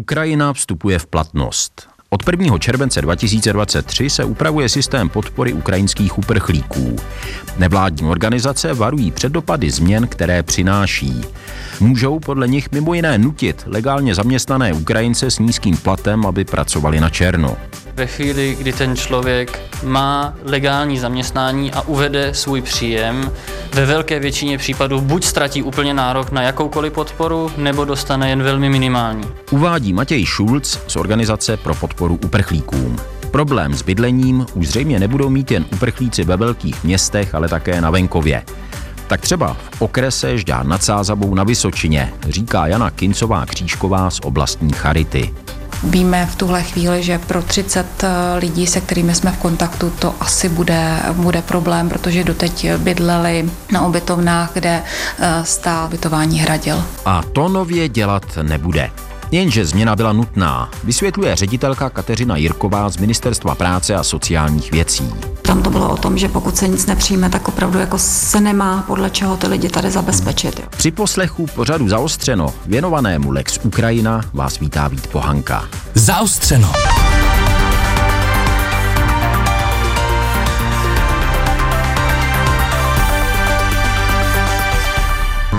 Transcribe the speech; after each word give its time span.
Ukrajina 0.00 0.52
vstupuje 0.52 0.98
v 0.98 1.06
platnost. 1.06 1.88
Od 2.10 2.20
1. 2.30 2.58
července 2.58 3.02
2023 3.02 4.10
se 4.10 4.24
upravuje 4.24 4.68
systém 4.68 5.08
podpory 5.08 5.52
ukrajinských 5.52 6.18
uprchlíků. 6.18 6.96
Nevládní 7.58 8.08
organizace 8.08 8.74
varují 8.74 9.10
před 9.10 9.32
dopady 9.32 9.70
změn, 9.70 10.06
které 10.06 10.42
přináší. 10.42 11.20
Můžou 11.80 12.20
podle 12.20 12.48
nich 12.48 12.72
mimo 12.72 12.94
jiné 12.94 13.18
nutit 13.18 13.62
legálně 13.66 14.14
zaměstnané 14.14 14.72
Ukrajince 14.72 15.30
s 15.30 15.38
nízkým 15.38 15.76
platem, 15.76 16.26
aby 16.26 16.44
pracovali 16.44 17.00
na 17.00 17.10
černo. 17.10 17.56
Ve 17.94 18.06
chvíli, 18.06 18.56
kdy 18.60 18.72
ten 18.72 18.96
člověk 18.96 19.60
má 19.82 20.34
legální 20.44 20.98
zaměstnání 20.98 21.72
a 21.72 21.80
uvede 21.80 22.34
svůj 22.34 22.62
příjem, 22.62 23.30
ve 23.74 23.86
velké 23.86 24.18
většině 24.18 24.58
případů 24.58 25.00
buď 25.00 25.24
ztratí 25.24 25.62
úplně 25.62 25.94
nárok 25.94 26.32
na 26.32 26.42
jakoukoliv 26.42 26.92
podporu, 26.92 27.50
nebo 27.56 27.84
dostane 27.84 28.30
jen 28.30 28.42
velmi 28.42 28.68
minimální. 28.68 29.24
Uvádí 29.50 29.92
Matěj 29.92 30.26
Schulz 30.26 30.78
z 30.86 30.96
Organizace 30.96 31.56
pro 31.56 31.74
podporu 31.74 32.18
uprchlíkům. 32.24 32.96
Problém 33.30 33.74
s 33.74 33.82
bydlením 33.82 34.46
už 34.54 34.68
zřejmě 34.68 34.98
nebudou 35.00 35.30
mít 35.30 35.50
jen 35.50 35.64
uprchlíci 35.72 36.24
ve 36.24 36.36
velkých 36.36 36.84
městech, 36.84 37.34
ale 37.34 37.48
také 37.48 37.80
na 37.80 37.90
venkově. 37.90 38.42
Tak 39.06 39.20
třeba 39.20 39.56
v 39.70 39.82
okrese 39.82 40.38
Žďár 40.38 40.66
nad 40.66 40.82
Sázavou 40.82 41.34
na 41.34 41.44
Vysočině, 41.44 42.12
říká 42.28 42.66
Jana 42.66 42.90
Kincová 42.90 43.46
Křížková 43.46 44.10
z 44.10 44.20
oblastní 44.24 44.72
Charity. 44.72 45.34
Víme 45.84 46.26
v 46.26 46.36
tuhle 46.36 46.62
chvíli, 46.62 47.02
že 47.02 47.18
pro 47.18 47.42
30 47.42 47.86
eh, 48.04 48.08
lidí, 48.38 48.66
se 48.66 48.80
kterými 48.80 49.14
jsme 49.14 49.32
v 49.32 49.38
kontaktu, 49.38 49.90
to 49.98 50.14
asi 50.20 50.48
bude, 50.48 50.98
bude 51.12 51.42
problém, 51.42 51.88
protože 51.88 52.24
doteď 52.24 52.72
bydleli 52.76 53.50
na 53.72 53.86
ubytovnách, 53.86 54.50
kde 54.54 54.82
eh, 55.18 55.44
stál 55.44 55.88
bytování 55.88 56.40
hradil. 56.40 56.84
A 57.04 57.22
to 57.32 57.48
nově 57.48 57.88
dělat 57.88 58.38
nebude. 58.42 58.90
Jenže 59.32 59.66
změna 59.66 59.96
byla 59.96 60.12
nutná, 60.12 60.70
vysvětluje 60.84 61.36
ředitelka 61.36 61.90
Kateřina 61.90 62.36
Jirková 62.36 62.88
z 62.88 62.96
Ministerstva 62.96 63.54
práce 63.54 63.94
a 63.94 64.02
sociálních 64.02 64.72
věcí. 64.72 65.14
Tam 65.42 65.62
to 65.62 65.70
bylo 65.70 65.90
o 65.90 65.96
tom, 65.96 66.18
že 66.18 66.28
pokud 66.28 66.56
se 66.56 66.68
nic 66.68 66.86
nepřijme, 66.86 67.30
tak 67.30 67.48
opravdu 67.48 67.78
jako 67.78 67.98
se 67.98 68.40
nemá 68.40 68.84
podle 68.86 69.10
čeho 69.10 69.36
ty 69.36 69.46
lidi 69.46 69.68
tady 69.68 69.90
zabezpečit. 69.90 70.58
Jo. 70.58 70.66
Při 70.76 70.90
poslechu 70.90 71.46
pořadu 71.54 71.88
Zaostřeno 71.88 72.54
věnovanému 72.66 73.30
Lex 73.30 73.58
Ukrajina 73.62 74.20
vás 74.32 74.58
vítá 74.58 74.88
Vít 74.88 75.06
Pohanka. 75.06 75.68
Zaostřeno. 75.94 76.72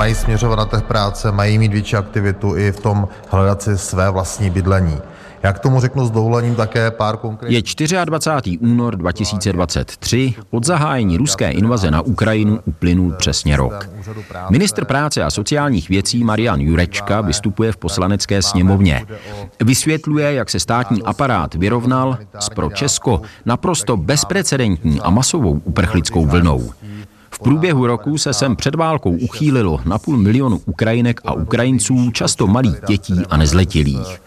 Mají 0.04 0.16
směřovat 0.16 0.56
na 0.56 0.66
trh 0.66 0.84
práce, 0.84 1.32
mají 1.32 1.58
mít 1.58 1.72
větší 1.72 1.96
aktivitu 1.96 2.58
i 2.58 2.72
v 2.72 2.80
tom 2.80 3.08
hledat 3.30 3.62
si 3.62 3.78
své 3.78 4.10
vlastní 4.10 4.50
bydlení. 4.50 4.98
Já 5.44 5.54
k 5.54 5.60
tomu 5.60 5.80
řeknu 5.80 6.06
s 6.06 6.12
dovolením 6.12 6.56
také 6.56 6.92
pár 6.92 7.18
konkrétních... 7.18 7.78
Je 7.92 8.06
24. 8.06 8.58
únor 8.58 8.96
2023, 8.96 10.34
od 10.52 10.66
zahájení 10.66 11.18
ruské 11.18 11.52
invaze 11.52 11.92
na 11.92 12.02
Ukrajinu 12.02 12.60
uplynul 12.66 13.12
přesně 13.18 13.58
rok. 13.58 13.90
Ministr 14.50 14.86
práce 14.86 15.24
a 15.24 15.32
sociálních 15.32 15.90
věcí 15.90 16.24
Marian 16.24 16.62
Jurečka 16.62 17.22
vystupuje 17.22 17.72
v 17.72 17.78
poslanecké 17.78 18.42
sněmovně. 18.42 19.06
Vysvětluje, 19.64 20.34
jak 20.34 20.50
se 20.50 20.60
státní 20.60 21.04
aparát 21.04 21.56
vyrovnal 21.56 22.18
s 22.40 22.50
pro 22.50 22.70
Česko 22.70 23.22
naprosto 23.46 23.98
bezprecedentní 23.98 25.02
a 25.02 25.10
masovou 25.10 25.62
uprchlickou 25.64 26.26
vlnou. 26.26 26.70
Průběhu 27.44 27.88
roku 27.88 28.18
se 28.18 28.34
sem 28.34 28.56
před 28.56 28.76
válkou 28.76 29.12
uchýlilo 29.12 29.80
na 29.86 30.00
půl 30.00 30.18
milionu 30.18 30.62
Ukrajinek 30.66 31.22
a 31.26 31.34
Ukrajinců, 31.34 32.12
často 32.12 32.48
malých 32.48 32.76
dětí 32.88 33.22
a 33.30 33.38
nezletilých. 33.38 34.22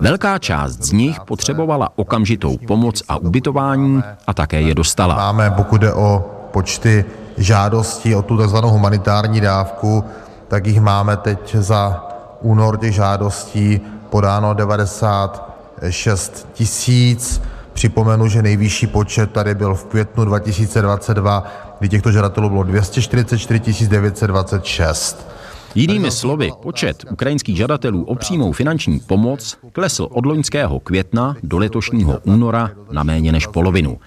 Velká 0.00 0.38
část 0.38 0.82
z 0.82 0.92
nich 0.92 1.20
potřebovala 1.20 1.88
okamžitou 1.96 2.56
pomoc 2.66 3.02
a 3.08 3.16
ubytování 3.16 4.02
a 4.26 4.34
také 4.34 4.62
je 4.62 4.74
dostala. 4.74 5.14
Máme, 5.16 5.50
pokud 5.50 5.80
jde 5.80 5.92
o 5.92 6.30
počty 6.52 7.04
žádostí 7.36 8.14
o 8.14 8.22
tu 8.22 8.36
tzv. 8.36 8.56
humanitární 8.56 9.40
dávku, 9.40 10.04
tak 10.48 10.66
jich 10.66 10.80
máme 10.80 11.16
teď 11.16 11.54
za 11.54 12.06
únor 12.40 12.78
těch 12.78 12.94
žádostí 12.94 13.80
podáno 14.10 14.54
96 14.54 16.48
tisíc. 16.52 17.42
Připomenu, 17.80 18.28
že 18.28 18.42
nejvyšší 18.42 18.86
počet 18.86 19.30
tady 19.30 19.54
byl 19.54 19.74
v 19.74 19.84
květnu 19.84 20.24
2022, 20.24 21.44
kdy 21.78 21.88
těchto 21.88 22.12
žadatelů 22.12 22.48
bylo 22.48 22.62
244 22.62 23.88
926. 23.88 25.28
Jinými 25.74 26.10
slovy, 26.10 26.50
počet 26.62 27.04
ukrajinských 27.10 27.56
žadatelů 27.56 28.04
o 28.04 28.14
přímou 28.14 28.52
finanční 28.52 29.00
pomoc 29.00 29.58
klesl 29.72 30.08
od 30.10 30.26
loňského 30.26 30.80
května 30.80 31.36
do 31.42 31.58
letošního 31.58 32.18
února 32.24 32.70
na 32.90 33.02
méně 33.02 33.32
než 33.32 33.46
polovinu. 33.46 33.98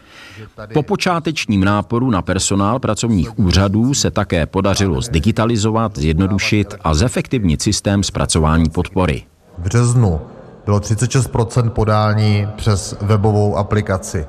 Po 0.74 0.84
počátečním 0.84 1.64
náporu 1.64 2.12
na 2.12 2.22
personál 2.22 2.80
pracovních 2.80 3.40
úřadů 3.40 3.94
se 3.94 4.12
také 4.12 4.46
podařilo 4.46 5.02
zdigitalizovat, 5.02 5.98
zjednodušit 5.98 6.76
a 6.84 6.94
zefektivnit 6.94 7.62
systém 7.62 8.04
zpracování 8.04 8.70
podpory. 8.70 9.24
V 9.58 9.62
březnu 9.62 10.22
bylo 10.66 10.80
36% 10.80 11.70
podání 11.70 12.48
přes 12.56 12.96
webovou 13.02 13.58
aplikaci. 13.58 14.28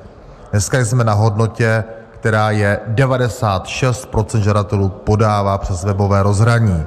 Dneska 0.51 0.79
jsme 0.79 1.03
na 1.03 1.13
hodnotě, 1.13 1.83
která 2.11 2.51
je 2.51 2.79
96% 2.87 4.39
žadatelů 4.39 4.89
podává 4.89 5.57
přes 5.57 5.83
webové 5.83 6.23
rozhraní. 6.23 6.83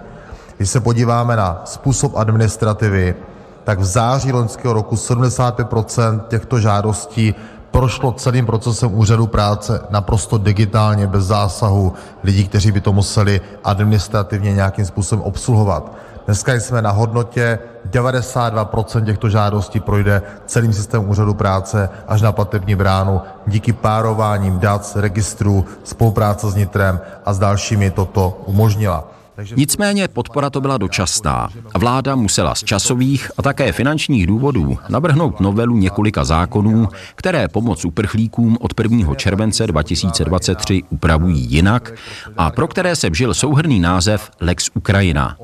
Když 0.56 0.70
se 0.70 0.80
podíváme 0.80 1.36
na 1.36 1.62
způsob 1.64 2.16
administrativy, 2.16 3.14
tak 3.64 3.78
v 3.78 3.84
září 3.84 4.32
loňského 4.32 4.74
roku 4.74 4.94
75% 4.94 6.20
těchto 6.28 6.60
žádostí 6.60 7.34
prošlo 7.70 8.12
celým 8.12 8.46
procesem 8.46 8.94
úřadu 8.94 9.26
práce 9.26 9.80
naprosto 9.90 10.38
digitálně, 10.38 11.06
bez 11.06 11.24
zásahu 11.24 11.92
lidí, 12.22 12.48
kteří 12.48 12.72
by 12.72 12.80
to 12.80 12.92
museli 12.92 13.40
administrativně 13.64 14.52
nějakým 14.52 14.86
způsobem 14.86 15.22
obsluhovat. 15.22 15.92
Dneska 16.28 16.54
jsme 16.54 16.82
na 16.82 16.90
hodnotě 16.90 17.58
92% 17.90 19.04
těchto 19.04 19.28
žádostí 19.28 19.80
projde 19.80 20.22
celým 20.46 20.72
systémem 20.72 21.10
úřadu 21.10 21.34
práce 21.34 21.90
až 22.08 22.22
na 22.22 22.32
platební 22.32 22.74
bránu 22.74 23.20
díky 23.46 23.72
párováním 23.72 24.58
dat, 24.58 24.96
registrů, 24.96 25.64
spolupráce 25.84 26.50
s 26.50 26.54
nitrem 26.54 27.00
a 27.24 27.32
s 27.32 27.38
dalšími 27.38 27.90
toto 27.90 28.42
umožnila. 28.46 29.17
Nicméně 29.56 30.08
podpora 30.08 30.50
to 30.50 30.60
byla 30.60 30.78
dočasná. 30.78 31.48
Vláda 31.78 32.14
musela 32.16 32.54
z 32.54 32.64
časových 32.64 33.30
a 33.38 33.42
také 33.42 33.72
finančních 33.72 34.26
důvodů 34.26 34.78
navrhnout 34.88 35.40
novelu 35.40 35.76
několika 35.76 36.24
zákonů, 36.24 36.88
které 37.14 37.48
pomoc 37.48 37.84
uprchlíkům 37.84 38.58
od 38.60 38.80
1. 38.80 39.14
července 39.14 39.66
2023 39.66 40.82
upravují 40.90 41.46
jinak 41.50 41.92
a 42.36 42.50
pro 42.50 42.68
které 42.68 42.96
se 42.96 43.10
vžil 43.10 43.34
souhrný 43.34 43.80
název 43.80 44.30
Lex 44.40 44.70
Ukrajina. 44.74 45.36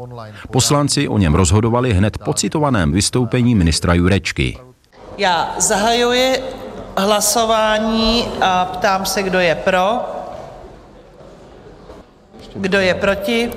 Poslanci 0.51 1.09
o 1.09 1.19
něm 1.19 1.35
rozhodovali 1.35 1.93
hned 1.93 2.19
po 2.19 2.35
citovaném 2.35 2.93
vystoupení 2.93 3.55
ministra 3.55 3.95
Jurečky. 3.95 4.59
Já 5.19 5.55
zahajuji 5.59 6.35
hlasování 6.97 8.25
a 8.41 8.65
ptám 8.65 9.07
se, 9.07 9.23
kdo 9.23 9.39
je 9.39 9.55
pro. 9.55 10.01
Kdo 12.55 12.79
je 12.79 12.95
proti? 12.95 13.51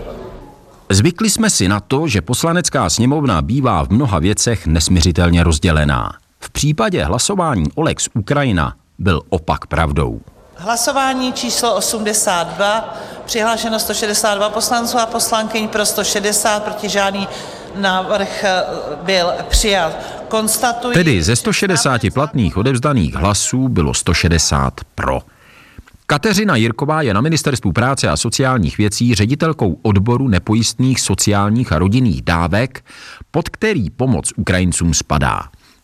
Zvykli 0.89 1.29
jsme 1.29 1.49
si 1.49 1.67
na 1.67 1.79
to, 1.79 2.07
že 2.07 2.21
poslanecká 2.21 2.89
sněmovna 2.89 3.41
bývá 3.41 3.83
v 3.83 3.89
mnoha 3.89 4.19
věcech 4.19 4.67
nesměřitelně 4.67 5.43
rozdělená. 5.43 6.11
V 6.39 6.49
případě 6.49 7.03
hlasování 7.03 7.65
o 7.75 7.81
Lex 7.81 8.09
Ukrajina 8.13 8.75
byl 8.99 9.21
opak 9.29 9.67
pravdou. 9.67 10.21
Hlasování 10.55 11.33
číslo 11.33 11.75
82, 11.75 12.97
přihlášeno 13.25 13.79
162 13.79 14.49
poslanců 14.49 14.97
a 14.97 15.05
poslankyň 15.05 15.67
pro 15.67 15.85
160, 15.85 16.63
proti 16.63 16.89
žádný 16.89 17.27
návrh 17.75 18.43
eh, 18.43 18.63
byl 19.03 19.31
přijat. 19.49 19.93
Konstatuji... 20.27 20.93
Tedy 20.93 21.23
ze 21.23 21.35
160 21.35 22.01
platných 22.13 22.57
odevzdaných 22.57 23.15
hlasů 23.15 23.67
bylo 23.67 23.93
160 23.93 24.73
pro. 24.95 25.21
Kateřina 26.09 26.55
Jirková 26.55 27.01
je 27.01 27.13
na 27.13 27.21
Ministerstvu 27.21 27.71
práce 27.71 28.09
a 28.09 28.17
sociálních 28.17 28.77
věcí 28.77 29.15
ředitelkou 29.15 29.79
odboru 29.81 30.27
nepojistných 30.27 31.01
sociálních 31.01 31.71
a 31.71 31.79
rodinných 31.79 32.21
dávek, 32.21 32.85
pod 33.31 33.49
který 33.49 33.89
pomoc 33.89 34.33
Ukrajincům 34.35 34.93
spadá. 34.93 35.43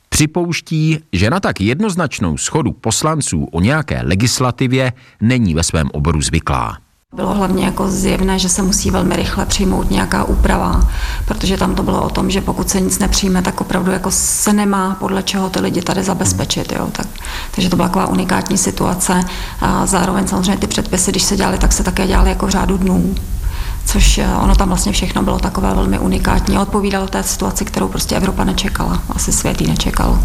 Připouští, 0.10 1.00
že 1.14 1.30
na 1.30 1.40
tak 1.40 1.62
jednoznačnou 1.62 2.38
schodu 2.38 2.72
poslanců 2.72 3.46
o 3.52 3.62
nějaké 3.62 4.02
legislativě 4.04 4.94
není 5.22 5.54
ve 5.54 5.64
svém 5.64 5.90
oboru 5.94 6.22
zvyklá. 6.22 6.83
Bylo 7.16 7.34
hlavně 7.34 7.66
jako 7.66 7.92
zjevné, 7.92 8.40
že 8.40 8.50
se 8.50 8.62
musí 8.62 8.92
velmi 8.92 9.16
rychle 9.16 9.46
přijmout 9.46 9.92
nějaká 9.92 10.24
úprava, 10.24 10.90
protože 11.26 11.58
tam 11.58 11.76
to 11.76 11.84
bylo 11.84 12.02
o 12.02 12.10
tom, 12.10 12.30
že 12.32 12.42
pokud 12.42 12.70
se 12.70 12.82
nic 12.82 13.00
nepřijme, 13.00 13.42
tak 13.42 13.62
opravdu 13.62 13.92
jako 13.92 14.12
se 14.12 14.54
nemá 14.54 14.96
podle 15.00 15.24
čeho 15.24 15.50
ty 15.50 15.60
lidi 15.60 15.82
tady 15.82 16.04
zabezpečit. 16.04 16.72
Jo. 16.72 16.88
Tak, 16.92 17.08
takže 17.56 17.70
to 17.70 17.76
byla 17.76 17.88
taková 17.88 18.08
unikátní 18.08 18.58
situace 18.58 19.24
a 19.62 19.86
zároveň 19.86 20.28
samozřejmě 20.28 20.58
ty 20.58 20.68
předpisy, 20.68 21.12
když 21.12 21.24
se 21.24 21.36
dělaly, 21.36 21.58
tak 21.58 21.74
se 21.74 21.84
také 21.84 22.08
dělaly 22.08 22.30
jako 22.30 22.48
v 22.48 22.50
řádu 22.50 22.78
dnů. 22.78 23.16
což 23.86 24.18
eh, 24.18 24.28
ono 24.36 24.56
tam 24.56 24.68
vlastně 24.68 24.92
všechno 24.92 25.24
bylo 25.24 25.40
takové 25.40 25.74
velmi 25.74 26.00
unikátní. 26.00 26.58
Odpovídalo 26.58 27.08
té 27.08 27.24
situaci, 27.24 27.66
kterou 27.66 27.88
prostě 27.88 28.16
Evropa 28.16 28.44
nečekala, 28.44 29.04
asi 29.10 29.32
svět 29.32 29.62
ji 29.62 29.68
nečekal. 29.68 30.20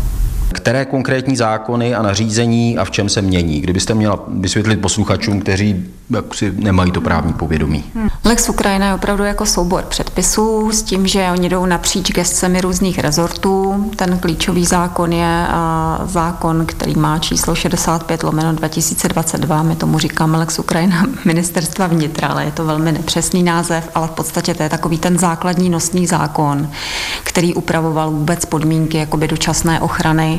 Které 0.53 0.85
konkrétní 0.85 1.37
zákony 1.37 1.95
a 1.95 2.03
nařízení 2.03 2.79
a 2.79 2.85
v 2.85 2.91
čem 2.91 3.09
se 3.09 3.23
mění? 3.23 3.61
Kdybyste 3.61 3.95
měla 3.95 4.25
vysvětlit 4.29 4.77
posluchačům, 4.77 5.41
kteří 5.41 5.87
si 6.33 6.53
nemají 6.57 6.93
to 6.93 7.01
právní 7.01 7.33
povědomí. 7.33 7.85
Hmm. 7.95 8.09
Lex 8.25 8.49
Ukrajina 8.49 8.87
je 8.87 8.95
opravdu 8.95 9.25
jako 9.25 9.47
soubor 9.47 9.85
předpisů 9.85 10.73
s 10.73 10.83
tím, 10.83 11.07
že 11.07 11.29
oni 11.33 11.49
jdou 11.49 11.67
napříč 11.67 12.13
gestcemi 12.13 12.61
různých 12.61 12.99
rezortů. 12.99 13.85
Ten 13.97 14.19
klíčový 14.19 14.65
zákon 14.65 15.13
je 15.13 15.47
zákon, 16.05 16.67
který 16.67 16.95
má 16.95 17.19
číslo 17.19 17.55
65 17.55 18.23
lomeno 18.23 18.53
2022. 18.53 19.63
My 19.63 19.77
tomu 19.77 19.99
říkáme 19.99 20.39
Lex 20.39 20.59
Ukrajina 20.59 21.07
ministerstva 21.25 21.87
vnitra, 21.87 22.29
ale 22.29 22.45
je 22.45 22.53
to 22.53 22.65
velmi 22.65 22.93
nepřesný 22.93 23.43
název, 23.43 23.89
ale 23.95 24.07
v 24.07 24.11
podstatě 24.11 24.55
to 24.55 24.63
je 24.63 24.69
takový 24.69 24.99
ten 24.99 25.19
základní 25.19 25.71
nosný 25.71 26.07
zákon, 26.07 26.71
který 27.25 27.55
upravoval 27.55 28.11
vůbec 28.11 28.45
podmínky 28.45 28.99
jakoby 28.99 29.29
dočasné 29.29 29.81
ochrany 29.81 30.38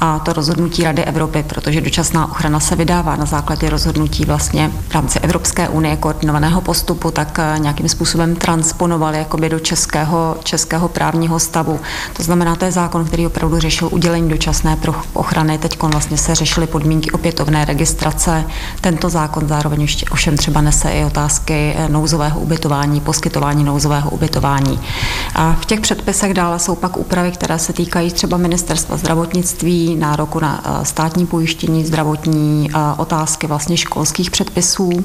a 0.00 0.18
to 0.18 0.32
rozhodnutí 0.32 0.84
Rady 0.84 1.04
Evropy, 1.04 1.44
protože 1.48 1.80
dočasná 1.80 2.30
ochrana 2.30 2.60
se 2.60 2.76
vydává 2.76 3.16
na 3.16 3.24
základě 3.24 3.70
rozhodnutí 3.70 4.24
vlastně 4.24 4.70
rámci 4.94 5.18
Evropské 5.18 5.68
unie 5.68 5.96
koordinovaného 5.96 6.60
postupu, 6.60 7.10
tak 7.10 7.38
eh, 7.38 7.58
nějakým 7.58 7.88
způsobem 7.88 8.36
transponovali 8.36 9.18
jakoby 9.18 9.48
do 9.48 9.58
českého, 9.58 10.36
českého 10.44 10.88
právního 10.88 11.40
stavu. 11.40 11.80
To 12.12 12.22
znamená, 12.22 12.56
to 12.56 12.64
je 12.64 12.72
zákon, 12.72 13.04
který 13.04 13.26
opravdu 13.26 13.60
řešil 13.60 13.88
udělení 13.92 14.28
dočasné 14.28 14.76
ochrany. 15.12 15.58
Teď 15.58 15.82
vlastně 15.82 16.18
se 16.18 16.34
řešily 16.34 16.66
podmínky 16.66 17.10
opětovné 17.10 17.64
registrace. 17.64 18.44
Tento 18.80 19.10
zákon 19.10 19.48
zároveň 19.48 19.80
ještě 19.80 20.06
ovšem 20.10 20.36
třeba 20.36 20.60
nese 20.60 20.90
i 20.90 21.04
otázky 21.04 21.74
eh, 21.76 21.88
nouzového 21.88 22.40
ubytování, 22.40 23.00
poskytování 23.00 23.64
nouzového 23.64 24.10
ubytování. 24.10 24.80
A 25.34 25.52
v 25.60 25.64
těch 25.64 25.80
předpisech 25.80 26.34
dále 26.34 26.58
jsou 26.58 26.74
pak 26.74 26.96
úpravy, 26.96 27.32
které 27.32 27.58
se 27.58 27.72
týkají 27.72 28.12
třeba 28.12 28.36
ministerstva 28.36 28.96
zdravotnictví, 28.96 29.33
nároku 29.96 30.40
na 30.40 30.62
eh, 30.64 30.84
státní 30.84 31.26
pojištění, 31.26 31.84
zdravotní 31.84 32.70
otázky 32.96 33.46
vlastně 33.46 33.76
školských 33.76 34.30
předpisů, 34.30 35.04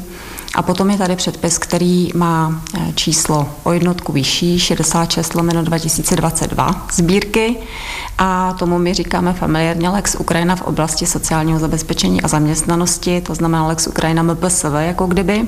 a 0.55 0.61
potom 0.61 0.89
je 0.89 0.97
tady 0.97 1.15
předpis, 1.15 1.57
který 1.57 2.09
má 2.15 2.61
eh, 2.73 2.93
číslo 2.95 3.49
o 3.63 3.71
jednotku 3.71 4.11
vyšší, 4.11 4.59
66 4.59 5.35
lomeno 5.35 5.63
2022 5.63 6.87
sbírky 6.93 7.55
a 8.17 8.53
tomu 8.53 8.77
my 8.77 8.93
říkáme 8.93 9.33
familiárně 9.33 9.89
Lex 9.89 10.15
Ukrajina 10.15 10.55
v 10.55 10.61
oblasti 10.61 11.05
sociálního 11.05 11.59
zabezpečení 11.59 12.21
a 12.21 12.27
zaměstnanosti, 12.27 13.21
to 13.21 13.35
znamená 13.35 13.67
Lex 13.67 13.87
Ukrajina 13.87 14.23
MPSV 14.23 14.65
jako 14.79 15.07
kdyby. 15.07 15.47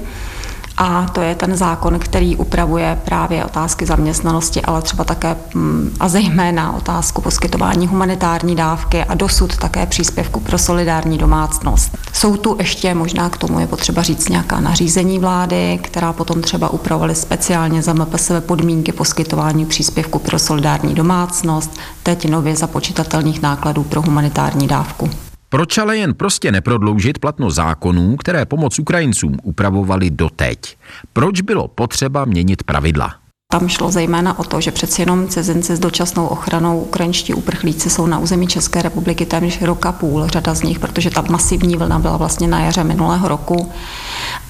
A 0.77 1.05
to 1.11 1.21
je 1.21 1.35
ten 1.35 1.57
zákon, 1.57 1.99
který 1.99 2.35
upravuje 2.35 2.99
právě 3.05 3.45
otázky 3.45 3.85
zaměstnanosti, 3.85 4.61
ale 4.61 4.81
třeba 4.81 5.03
také 5.03 5.35
mm, 5.53 5.95
a 5.99 6.09
zejména 6.09 6.75
otázku 6.75 7.21
poskytování 7.21 7.87
humanitární 7.87 8.55
dávky 8.55 9.03
a 9.03 9.13
dosud 9.13 9.57
také 9.57 9.85
příspěvku 9.85 10.39
pro 10.39 10.57
solidární 10.57 11.17
domácnost. 11.17 11.97
Jsou 12.13 12.37
tu 12.37 12.55
ještě, 12.59 12.93
možná 12.93 13.29
k 13.29 13.37
tomu 13.37 13.59
je 13.59 13.67
potřeba 13.67 14.01
říct 14.01 14.29
nějaká 14.29 14.59
nařízení 14.59 15.19
vlády, 15.19 15.79
která 15.83 16.13
potom 16.13 16.41
třeba 16.41 16.69
upravovaly 16.69 17.15
speciálně 17.15 17.81
za 17.81 17.93
MPSV 17.93 18.31
podmínky 18.45 18.91
poskytování 18.91 19.65
příspěvku 19.65 20.19
pro 20.19 20.39
solidární 20.39 20.95
domácnost, 20.95 21.71
teď 22.03 22.29
nově 22.29 22.55
započítatelných 22.55 23.41
nákladů 23.41 23.83
pro 23.83 24.01
humanitární 24.01 24.67
dávku. 24.67 25.09
Proč 25.51 25.77
ale 25.77 25.97
jen 25.97 26.13
prostě 26.13 26.51
neprodloužit 26.51 27.19
platnost 27.19 27.55
zákonů, 27.55 28.17
které 28.17 28.45
pomoc 28.45 28.79
Ukrajincům 28.79 29.37
upravovali 29.43 30.09
doteď? 30.09 30.77
Proč 31.13 31.41
bylo 31.41 31.67
potřeba 31.67 32.25
měnit 32.25 32.63
pravidla? 32.63 33.20
Tam 33.51 33.69
šlo 33.69 33.91
zejména 33.91 34.39
o 34.39 34.43
to, 34.43 34.61
že 34.61 34.71
přeci 34.71 35.01
jenom 35.01 35.27
cizinci 35.27 35.75
s 35.75 35.79
dočasnou 35.79 36.27
ochranou 36.27 36.79
ukrajinští 36.79 37.33
uprchlíci 37.33 37.89
jsou 37.89 38.05
na 38.05 38.19
území 38.19 38.47
České 38.47 38.81
republiky 38.81 39.25
téměř 39.25 39.61
roka 39.61 39.91
půl, 39.91 40.27
řada 40.27 40.53
z 40.53 40.61
nich, 40.61 40.79
protože 40.79 41.09
ta 41.09 41.23
masivní 41.29 41.75
vlna 41.75 41.99
byla 41.99 42.17
vlastně 42.17 42.47
na 42.47 42.59
jaře 42.59 42.83
minulého 42.83 43.27
roku. 43.27 43.71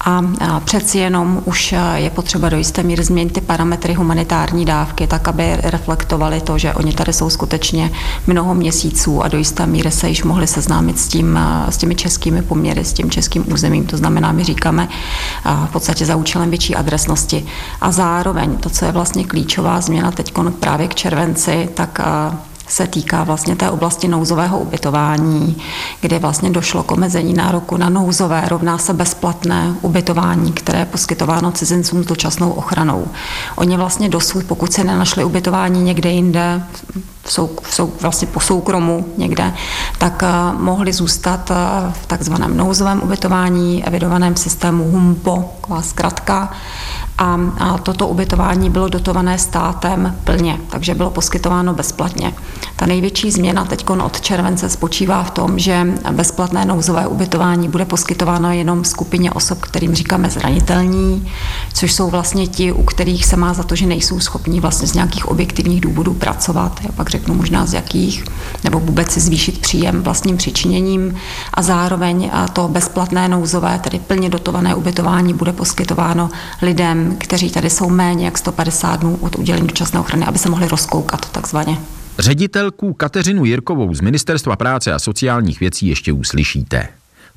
A, 0.04 0.20
přeci 0.64 0.98
jenom 0.98 1.42
už 1.44 1.74
je 1.94 2.10
potřeba 2.10 2.48
do 2.48 2.56
jisté 2.56 2.82
míry 2.82 3.04
změnit 3.04 3.32
ty 3.32 3.40
parametry 3.40 3.94
humanitární 3.94 4.64
dávky, 4.64 5.06
tak 5.06 5.28
aby 5.28 5.56
reflektovali 5.56 6.40
to, 6.40 6.58
že 6.58 6.74
oni 6.74 6.92
tady 6.92 7.12
jsou 7.12 7.30
skutečně 7.30 7.90
mnoho 8.26 8.54
měsíců 8.54 9.22
a 9.22 9.28
do 9.28 9.38
jisté 9.38 9.66
míry 9.66 9.90
se 9.90 10.08
již 10.08 10.22
mohli 10.22 10.46
seznámit 10.46 10.98
s, 10.98 11.08
tím, 11.08 11.38
s 11.68 11.76
těmi 11.76 11.94
českými 11.94 12.42
poměry, 12.42 12.84
s 12.84 12.92
tím 12.92 13.10
českým 13.10 13.52
územím. 13.52 13.86
To 13.86 13.96
znamená, 13.96 14.32
my 14.32 14.44
říkáme 14.44 14.88
v 15.66 15.70
podstatě 15.72 16.06
za 16.06 16.16
účelem 16.16 16.50
větší 16.50 16.74
adresnosti. 16.74 17.46
A 17.80 17.92
zároveň 17.92 18.56
to, 18.56 18.70
co 18.70 18.84
je 18.84 18.91
vlastně 18.92 19.24
klíčová 19.24 19.80
změna 19.80 20.10
teď 20.10 20.32
právě 20.60 20.88
k 20.88 20.94
červenci, 20.94 21.68
tak 21.74 22.00
se 22.72 22.86
týká 22.86 23.24
vlastně 23.24 23.56
té 23.56 23.70
oblasti 23.70 24.08
nouzového 24.08 24.58
ubytování, 24.58 25.56
kde 26.00 26.18
vlastně 26.18 26.50
došlo 26.50 26.82
k 26.82 26.92
omezení 26.92 27.34
nároku 27.34 27.76
na 27.76 27.88
nouzové, 27.88 28.44
rovná 28.48 28.78
se 28.78 28.92
bezplatné 28.92 29.74
ubytování, 29.82 30.52
které 30.52 30.78
je 30.78 30.84
poskytováno 30.84 31.52
cizincům 31.52 32.02
s 32.02 32.06
dočasnou 32.06 32.50
ochranou. 32.50 33.06
Oni 33.56 33.76
vlastně 33.76 34.08
dosud, 34.08 34.44
pokud 34.44 34.72
se 34.72 34.84
nenašli 34.84 35.24
ubytování 35.24 35.82
někde 35.82 36.10
jinde, 36.10 36.62
v 37.24 37.32
sou, 37.32 37.50
v 37.62 37.74
sou, 37.74 37.92
vlastně 38.00 38.28
po 38.28 38.40
soukromu 38.40 39.04
někde, 39.16 39.54
tak 39.98 40.22
uh, 40.22 40.60
mohli 40.60 40.92
zůstat 40.92 41.50
uh, 41.50 41.56
v 41.92 42.06
takzvaném 42.06 42.56
nouzovém 42.56 43.00
ubytování, 43.02 43.84
evidovaném 43.84 44.36
systému 44.36 44.84
HUMPO, 44.84 45.50
taková 45.60 45.82
zkratka, 45.82 46.50
a, 47.18 47.40
a 47.58 47.78
toto 47.78 48.08
ubytování 48.08 48.70
bylo 48.70 48.88
dotované 48.88 49.38
státem 49.38 50.16
plně, 50.24 50.58
takže 50.70 50.94
bylo 50.94 51.10
poskytováno 51.10 51.74
bezplatně. 51.74 52.32
Ta 52.76 52.86
největší 52.86 53.30
změna 53.30 53.64
teď 53.64 53.90
od 53.90 54.20
července 54.20 54.68
spočívá 54.68 55.22
v 55.22 55.30
tom, 55.30 55.58
že 55.58 55.86
bezplatné 56.12 56.64
nouzové 56.64 57.06
ubytování 57.06 57.68
bude 57.68 57.84
poskytováno 57.84 58.52
jenom 58.52 58.84
skupině 58.84 59.32
osob, 59.32 59.60
kterým 59.60 59.94
říkáme 59.94 60.30
zranitelní, 60.30 61.28
což 61.72 61.92
jsou 61.92 62.10
vlastně 62.10 62.46
ti, 62.46 62.72
u 62.72 62.82
kterých 62.82 63.26
se 63.26 63.36
má 63.36 63.54
za 63.54 63.62
to, 63.62 63.74
že 63.74 63.86
nejsou 63.86 64.20
schopní 64.20 64.60
vlastně 64.60 64.88
z 64.88 64.94
nějakých 64.94 65.28
objektivních 65.28 65.80
důvodů 65.80 66.14
pracovat. 66.14 66.80
Já 66.82 66.92
pak 66.92 67.10
řeknu 67.12 67.34
možná 67.34 67.66
z 67.66 67.72
jakých, 67.72 68.24
nebo 68.64 68.80
vůbec 68.80 69.12
si 69.12 69.20
zvýšit 69.20 69.58
příjem 69.58 70.02
vlastním 70.02 70.36
přičiněním 70.36 71.16
a 71.54 71.62
zároveň 71.62 72.30
to 72.52 72.68
bezplatné 72.68 73.28
nouzové, 73.28 73.78
tedy 73.78 73.98
plně 73.98 74.28
dotované 74.28 74.74
ubytování 74.74 75.34
bude 75.34 75.52
poskytováno 75.52 76.30
lidem, 76.62 77.16
kteří 77.18 77.50
tady 77.50 77.70
jsou 77.70 77.90
méně 77.90 78.24
jak 78.24 78.38
150 78.38 79.00
dnů 79.00 79.18
od 79.20 79.36
udělení 79.36 79.66
dočasné 79.66 80.00
ochrany, 80.00 80.26
aby 80.26 80.38
se 80.38 80.50
mohli 80.50 80.68
rozkoukat 80.68 81.30
takzvaně. 81.30 81.78
Ředitelku 82.18 82.92
Kateřinu 82.92 83.44
Jirkovou 83.44 83.94
z 83.94 84.00
Ministerstva 84.00 84.56
práce 84.56 84.92
a 84.92 84.98
sociálních 84.98 85.60
věcí 85.60 85.86
ještě 85.86 86.12
uslyšíte. 86.12 86.88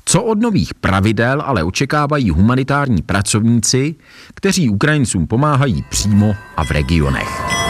Co 0.04 0.22
od 0.22 0.40
nových 0.40 0.74
pravidel 0.74 1.42
ale 1.46 1.64
očekávají 1.64 2.30
humanitární 2.30 3.02
pracovníci, 3.02 3.94
kteří 4.34 4.70
Ukrajincům 4.70 5.26
pomáhají 5.26 5.84
přímo 5.90 6.34
a 6.56 6.64
v 6.64 6.70
regionech? 6.70 7.65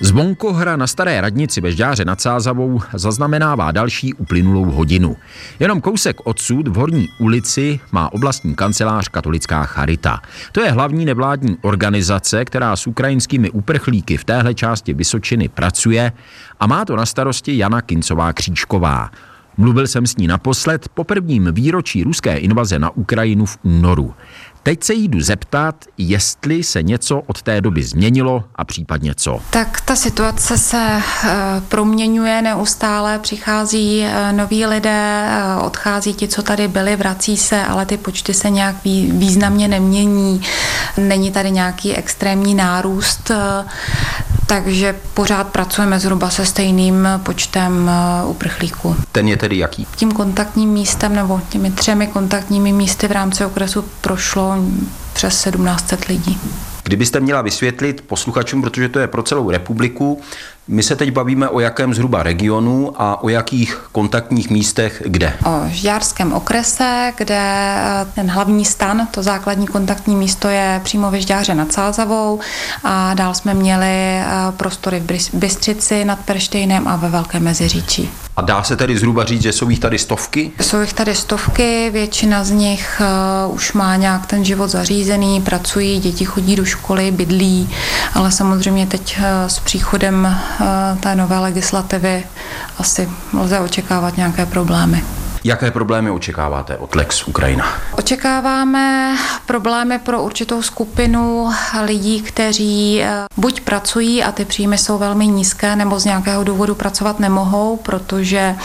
Zvonkohra 0.00 0.76
na 0.76 0.86
Staré 0.86 1.20
radnici 1.20 1.60
ve 1.60 1.72
Žďáře 1.72 2.04
nad 2.04 2.20
Sázavou 2.20 2.80
zaznamenává 2.94 3.72
další 3.72 4.14
uplynulou 4.14 4.64
hodinu. 4.64 5.16
Jenom 5.60 5.80
kousek 5.80 6.16
odsud 6.24 6.68
v 6.68 6.74
Horní 6.74 7.08
ulici 7.18 7.80
má 7.92 8.12
oblastní 8.12 8.54
kancelář 8.54 9.08
Katolická 9.08 9.64
Charita. 9.64 10.20
To 10.52 10.60
je 10.60 10.70
hlavní 10.70 11.04
nevládní 11.04 11.56
organizace, 11.62 12.44
která 12.44 12.76
s 12.76 12.86
ukrajinskými 12.86 13.50
uprchlíky 13.50 14.16
v 14.16 14.24
téhle 14.24 14.54
části 14.54 14.94
Vysočiny 14.94 15.48
pracuje 15.48 16.12
a 16.60 16.66
má 16.66 16.84
to 16.84 16.96
na 16.96 17.06
starosti 17.06 17.58
Jana 17.58 17.80
Kincová 17.80 18.32
Křížková. 18.32 19.10
Mluvil 19.58 19.86
jsem 19.86 20.06
s 20.06 20.16
ní 20.16 20.26
naposled 20.26 20.88
po 20.94 21.04
prvním 21.04 21.48
výročí 21.52 22.04
ruské 22.04 22.36
invaze 22.36 22.78
na 22.78 22.90
Ukrajinu 22.90 23.46
v 23.46 23.58
únoru. 23.62 24.14
Teď 24.62 24.84
se 24.84 24.94
jdu 24.94 25.20
zeptat, 25.20 25.84
jestli 25.98 26.62
se 26.62 26.82
něco 26.82 27.20
od 27.20 27.42
té 27.42 27.60
doby 27.60 27.82
změnilo 27.82 28.44
a 28.54 28.64
případně 28.64 29.14
co. 29.14 29.40
Tak 29.50 29.80
ta 29.80 29.96
situace 29.96 30.58
se 30.58 31.02
eh, 31.24 31.30
proměňuje 31.68 32.42
neustále, 32.42 33.18
přichází 33.18 34.02
eh, 34.02 34.32
noví 34.32 34.66
lidé, 34.66 35.28
eh, 35.28 35.56
odchází 35.62 36.14
ti, 36.14 36.28
co 36.28 36.42
tady 36.42 36.68
byli, 36.68 36.96
vrací 36.96 37.36
se, 37.36 37.64
ale 37.64 37.86
ty 37.86 37.96
počty 37.96 38.34
se 38.34 38.50
nějak 38.50 38.76
významně 39.08 39.68
nemění. 39.68 40.42
Není 40.96 41.30
tady 41.30 41.50
nějaký 41.50 41.94
extrémní 41.96 42.54
nárůst 42.54 43.30
takže 44.48 44.96
pořád 45.14 45.48
pracujeme 45.48 46.00
zhruba 46.00 46.30
se 46.30 46.46
stejným 46.46 47.08
počtem 47.22 47.90
uprchlíků. 48.26 48.96
Ten 49.12 49.28
je 49.28 49.36
tedy 49.36 49.58
jaký? 49.58 49.86
Tím 49.96 50.12
kontaktním 50.12 50.70
místem 50.70 51.14
nebo 51.14 51.40
těmi 51.48 51.70
třemi 51.70 52.06
kontaktními 52.06 52.72
místy 52.72 53.08
v 53.08 53.12
rámci 53.12 53.44
okresu 53.44 53.84
prošlo 54.00 54.56
přes 55.12 55.44
1700 55.44 56.04
lidí. 56.04 56.38
Kdybyste 56.82 57.20
měla 57.20 57.42
vysvětlit 57.42 58.04
posluchačům, 58.06 58.62
protože 58.62 58.88
to 58.88 58.98
je 58.98 59.06
pro 59.06 59.22
celou 59.22 59.50
republiku, 59.50 60.20
My 60.70 60.82
se 60.82 60.96
teď 60.96 61.10
bavíme 61.10 61.48
o 61.48 61.60
jakém 61.60 61.94
zhruba 61.94 62.22
regionu 62.22 62.92
a 62.96 63.22
o 63.22 63.28
jakých 63.28 63.80
kontaktních 63.92 64.50
místech 64.50 65.02
kde? 65.06 65.34
O 65.44 65.62
Žďárském 65.68 66.32
okrese, 66.32 67.12
kde 67.16 67.38
eh, 67.38 68.06
ten 68.14 68.30
hlavní 68.30 68.64
stan, 68.64 69.08
to 69.10 69.22
základní 69.22 69.66
kontaktní 69.66 70.16
místo 70.16 70.48
je 70.48 70.80
přímo 70.84 71.10
ve 71.10 71.20
Žďáře 71.20 71.54
nad 71.54 71.72
Sázavou 71.72 72.40
a 72.84 73.14
dál 73.14 73.34
jsme 73.34 73.54
měli 73.54 73.86
eh, 73.86 74.24
prostory 74.56 75.00
v 75.00 75.34
Bystřici 75.34 76.04
nad 76.04 76.18
Perštejnem 76.18 76.88
a 76.88 76.96
ve 76.96 77.08
Velké 77.08 77.40
Meziříčí. 77.40 78.10
A 78.36 78.40
dá 78.40 78.62
se 78.62 78.76
tedy 78.76 78.98
zhruba 78.98 79.24
říct, 79.24 79.42
že 79.42 79.52
jsou 79.52 79.70
jich 79.70 79.78
tady 79.78 79.98
stovky? 79.98 80.50
Jsou 80.60 80.80
jich 80.80 80.92
tady 80.92 81.14
stovky, 81.14 81.90
většina 81.92 82.44
z 82.44 82.50
nich 82.50 83.02
uh, 83.48 83.54
už 83.54 83.72
má 83.72 83.96
nějak 83.96 84.26
ten 84.26 84.44
život 84.44 84.68
zařízený, 84.68 85.40
pracují, 85.40 86.00
děti 86.00 86.24
chodí 86.24 86.56
do 86.56 86.64
školy, 86.64 87.10
bydlí, 87.10 87.70
ale 88.14 88.32
samozřejmě 88.32 88.86
teď 88.86 89.18
s 89.46 89.58
příchodem 89.58 90.38
té 91.00 91.14
nové 91.14 91.38
legislativy 91.38 92.24
asi 92.78 93.08
lze 93.32 93.60
očekávat 93.60 94.16
nějaké 94.16 94.46
problémy. 94.46 95.04
Jaké 95.44 95.70
problémy 95.70 96.10
očekáváte 96.10 96.76
od 96.76 96.94
Lex 96.94 97.28
Ukrajina? 97.28 97.66
Očekáváme 97.92 99.16
problémy 99.46 99.98
pro 99.98 100.22
určitou 100.22 100.62
skupinu 100.62 101.50
lidí, 101.84 102.22
kteří 102.22 103.02
eh, 103.02 103.24
buď 103.36 103.60
pracují 103.60 104.24
a 104.24 104.32
ty 104.32 104.44
příjmy 104.44 104.78
jsou 104.78 104.98
velmi 104.98 105.26
nízké, 105.26 105.76
nebo 105.76 106.00
z 106.00 106.04
nějakého 106.04 106.44
důvodu 106.44 106.74
pracovat 106.74 107.20
nemohou, 107.20 107.76
protože 107.76 108.56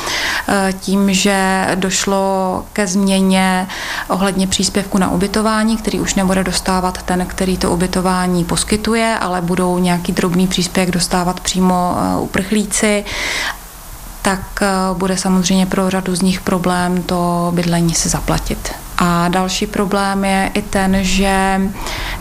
eh, 0.47 0.73
tím, 0.79 1.13
že 1.13 1.67
došlo 1.75 2.65
ke 2.73 2.87
změně 2.87 3.67
ohledně 4.07 4.47
příspěvku 4.47 4.97
na 4.97 5.11
ubytování, 5.11 5.77
který 5.77 5.99
už 5.99 6.15
nebude 6.15 6.43
dostávat 6.43 7.03
ten, 7.03 7.25
který 7.25 7.57
to 7.57 7.71
ubytování 7.71 8.45
poskytuje, 8.45 9.17
ale 9.21 9.41
budou 9.41 9.79
nějaký 9.79 10.11
drobný 10.11 10.47
příspěvek 10.47 10.91
dostávat 10.91 11.39
přímo 11.39 11.97
eh, 11.97 12.19
uprchlíci 12.19 13.05
tak 14.23 14.61
eh, 14.61 14.67
bude 14.93 15.17
samozřejmě 15.17 15.65
pro 15.65 15.89
řadu 15.89 16.15
z 16.15 16.21
nich 16.21 16.41
problém 16.41 17.03
to 17.03 17.51
bydlení 17.55 17.93
si 17.93 18.09
zaplatit. 18.09 18.71
A 18.97 19.27
další 19.27 19.67
problém 19.67 20.25
je 20.25 20.51
i 20.53 20.61
ten, 20.61 20.97
že 21.01 21.61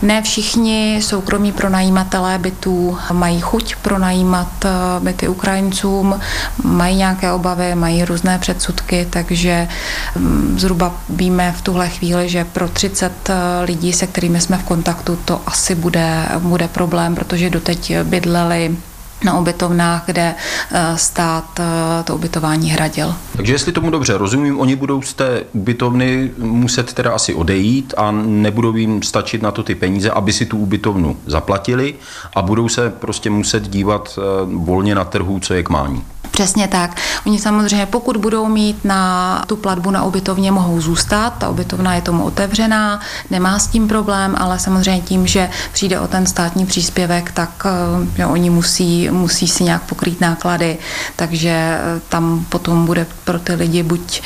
ne 0.02 0.22
všichni 0.22 1.00
soukromí 1.02 1.52
pronajímatelé 1.52 2.38
bytů 2.38 2.98
mají 3.12 3.40
chuť 3.40 3.76
pronajímat 3.76 4.64
eh, 4.64 4.70
byty 5.00 5.28
Ukrajincům, 5.28 6.20
mají 6.64 6.96
nějaké 6.96 7.32
obavy, 7.32 7.74
mají 7.74 8.04
různé 8.04 8.38
předsudky, 8.38 9.06
takže 9.10 9.68
mm, 10.16 10.56
zhruba 10.58 10.94
víme 11.08 11.54
v 11.56 11.62
tuhle 11.62 11.88
chvíli, 11.88 12.28
že 12.28 12.44
pro 12.44 12.68
30 12.68 13.12
eh, 13.30 13.34
lidí, 13.64 13.92
se 13.92 14.06
kterými 14.06 14.40
jsme 14.40 14.58
v 14.58 14.64
kontaktu, 14.64 15.18
to 15.24 15.40
asi 15.46 15.74
bude, 15.74 16.28
bude 16.38 16.68
problém, 16.68 17.14
protože 17.14 17.50
doteď 17.50 17.92
bydleli 18.02 18.76
na 19.24 19.38
ubytovnách, 19.38 20.02
kde 20.06 20.34
eh, 20.72 20.98
stát 20.98 21.60
eh, 21.60 22.02
to 22.04 22.14
ubytování 22.14 22.70
hradil. 22.70 23.14
Takže 23.36 23.52
jestli 23.52 23.72
tomu 23.72 23.90
dobře 23.90 24.18
rozumím, 24.18 24.60
oni 24.60 24.76
budou 24.76 25.02
z 25.02 25.14
té 25.14 25.42
ubytovny 25.52 26.30
muset 26.38 26.92
teda 26.92 27.12
asi 27.12 27.34
odejít 27.34 27.94
a 27.96 28.10
nebudou 28.12 28.76
jim 28.76 29.02
stačit 29.02 29.42
na 29.42 29.50
to 29.50 29.62
ty 29.62 29.74
peníze, 29.74 30.10
aby 30.10 30.32
si 30.32 30.46
tu 30.46 30.58
ubytovnu 30.58 31.16
zaplatili 31.26 31.94
a 32.34 32.42
budou 32.42 32.68
se 32.68 32.90
prostě 32.90 33.30
muset 33.30 33.68
dívat 33.68 34.18
eh, 34.18 34.22
volně 34.44 34.94
na 34.94 35.04
trhu, 35.04 35.40
co 35.40 35.54
je 35.54 35.62
k 35.62 35.68
mání. 35.68 36.02
Přesně 36.32 36.68
tak. 36.68 36.96
Oni 37.26 37.38
samozřejmě, 37.38 37.86
pokud 37.86 38.16
budou 38.16 38.46
mít 38.46 38.84
na 38.84 39.44
tu 39.46 39.56
platbu 39.56 39.90
na 39.90 40.04
ubytovně, 40.04 40.52
mohou 40.52 40.80
zůstat. 40.80 41.34
Ta 41.38 41.48
ubytovna 41.48 41.94
je 41.94 42.02
tomu 42.02 42.24
otevřená, 42.24 43.00
nemá 43.30 43.58
s 43.58 43.66
tím 43.66 43.88
problém, 43.88 44.34
ale 44.38 44.58
samozřejmě 44.58 45.02
tím, 45.02 45.26
že 45.26 45.50
přijde 45.72 46.00
o 46.00 46.08
ten 46.08 46.26
státní 46.26 46.66
příspěvek, 46.66 47.32
tak 47.32 47.66
eh, 47.66 48.06
že 48.16 48.26
oni 48.26 48.50
musí, 48.50 49.10
musí 49.10 49.48
si 49.48 49.64
nějak 49.64 49.82
pokrýt 49.82 50.20
náklady, 50.20 50.78
takže 51.16 51.50
eh, 51.50 52.00
tam 52.08 52.46
potom 52.48 52.86
bude 52.86 53.06
pro 53.24 53.38
ty 53.38 53.54
lidi 53.54 53.82
buď 53.82 54.22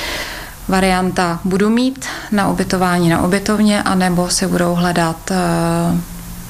varianta 0.69 1.41
budu 1.45 1.71
mít 1.71 2.07
na 2.33 2.49
ubytování 2.49 3.09
na 3.09 3.25
ubytovně, 3.25 3.83
anebo 3.83 4.31
si 4.31 4.47
budou 4.47 4.75
hledat 4.75 5.31
eh, 5.31 5.37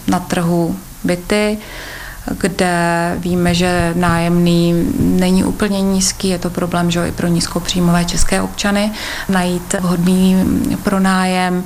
na 0.07 0.21
trhu 0.21 0.77
byty 1.05 1.59
kde 2.41 3.15
víme, 3.19 3.55
že 3.55 3.93
nájemný 3.95 4.93
není 4.99 5.45
úplně 5.45 5.83
nízký, 5.83 6.29
je 6.29 6.39
to 6.39 6.51
problém, 6.51 6.91
že 6.91 7.09
i 7.09 7.13
pro 7.13 7.27
nízkopříjmové 7.27 8.05
české 8.05 8.43
občany 8.43 8.93
najít 9.29 9.75
vhodný 9.81 10.45
pronájem. 10.83 11.65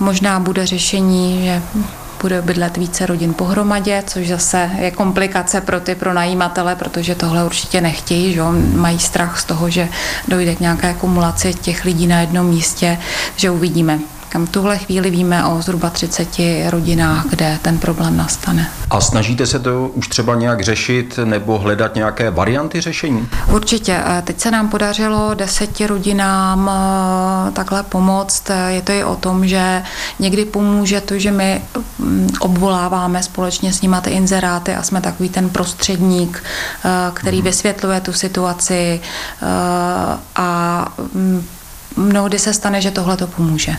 Možná 0.00 0.40
bude 0.40 0.66
řešení, 0.66 1.44
že 1.44 1.62
bude 2.22 2.42
bydlet 2.42 2.76
více 2.76 3.06
rodin 3.06 3.34
pohromadě, 3.34 4.02
což 4.06 4.28
zase 4.28 4.70
je 4.78 4.90
komplikace 4.90 5.60
pro 5.60 5.80
ty 5.80 5.94
pronajímatele, 5.94 6.76
protože 6.76 7.14
tohle 7.14 7.44
určitě 7.44 7.80
nechtějí, 7.80 8.32
že 8.32 8.42
mají 8.74 8.98
strach 8.98 9.40
z 9.40 9.44
toho, 9.44 9.70
že 9.70 9.88
dojde 10.28 10.54
k 10.54 10.60
nějaké 10.60 10.94
kumulaci 10.94 11.54
těch 11.54 11.84
lidí 11.84 12.06
na 12.06 12.20
jednom 12.20 12.46
místě, 12.46 12.98
že 13.36 13.50
uvidíme. 13.50 13.98
Kam 14.28 14.46
tuhle 14.46 14.78
chvíli 14.78 15.10
víme 15.10 15.44
o 15.44 15.62
zhruba 15.62 15.90
30 15.90 16.28
rodinách, 16.70 17.26
kde 17.26 17.58
ten 17.62 17.78
problém 17.78 18.16
nastane. 18.16 18.70
A 18.90 19.00
snažíte 19.00 19.46
se 19.46 19.58
to 19.58 19.88
už 19.88 20.08
třeba 20.08 20.34
nějak 20.34 20.60
řešit 20.60 21.18
nebo 21.24 21.58
hledat 21.58 21.94
nějaké 21.94 22.30
varianty 22.30 22.80
řešení? 22.80 23.28
Určitě. 23.52 24.00
Teď 24.24 24.40
se 24.40 24.50
nám 24.50 24.68
podařilo 24.68 25.34
deseti 25.34 25.86
rodinám 25.86 26.70
eh, 26.70 27.52
takhle 27.52 27.82
pomoct. 27.82 28.50
Je 28.68 28.82
to 28.82 28.92
i 28.92 29.04
o 29.04 29.16
tom, 29.16 29.46
že 29.46 29.82
někdy 30.18 30.44
pomůže 30.44 31.00
to, 31.00 31.18
že 31.18 31.30
my 31.30 31.62
mm, 31.98 32.28
obvoláváme 32.40 33.22
společně 33.22 33.72
s 33.72 33.80
nimi 33.80 33.96
ty 34.02 34.10
inzeráty 34.10 34.74
a 34.74 34.82
jsme 34.82 35.00
takový 35.00 35.28
ten 35.28 35.48
prostředník, 35.48 36.42
který 37.12 37.36
mhm. 37.36 37.44
vysvětluje 37.44 38.00
tu 38.00 38.12
situaci 38.12 39.00
a 40.36 40.88
mm, 41.14 41.46
mnohdy 41.96 42.38
se 42.38 42.54
stane, 42.54 42.80
že 42.80 42.90
tohle 42.90 43.16
to 43.16 43.26
pomůže. 43.26 43.76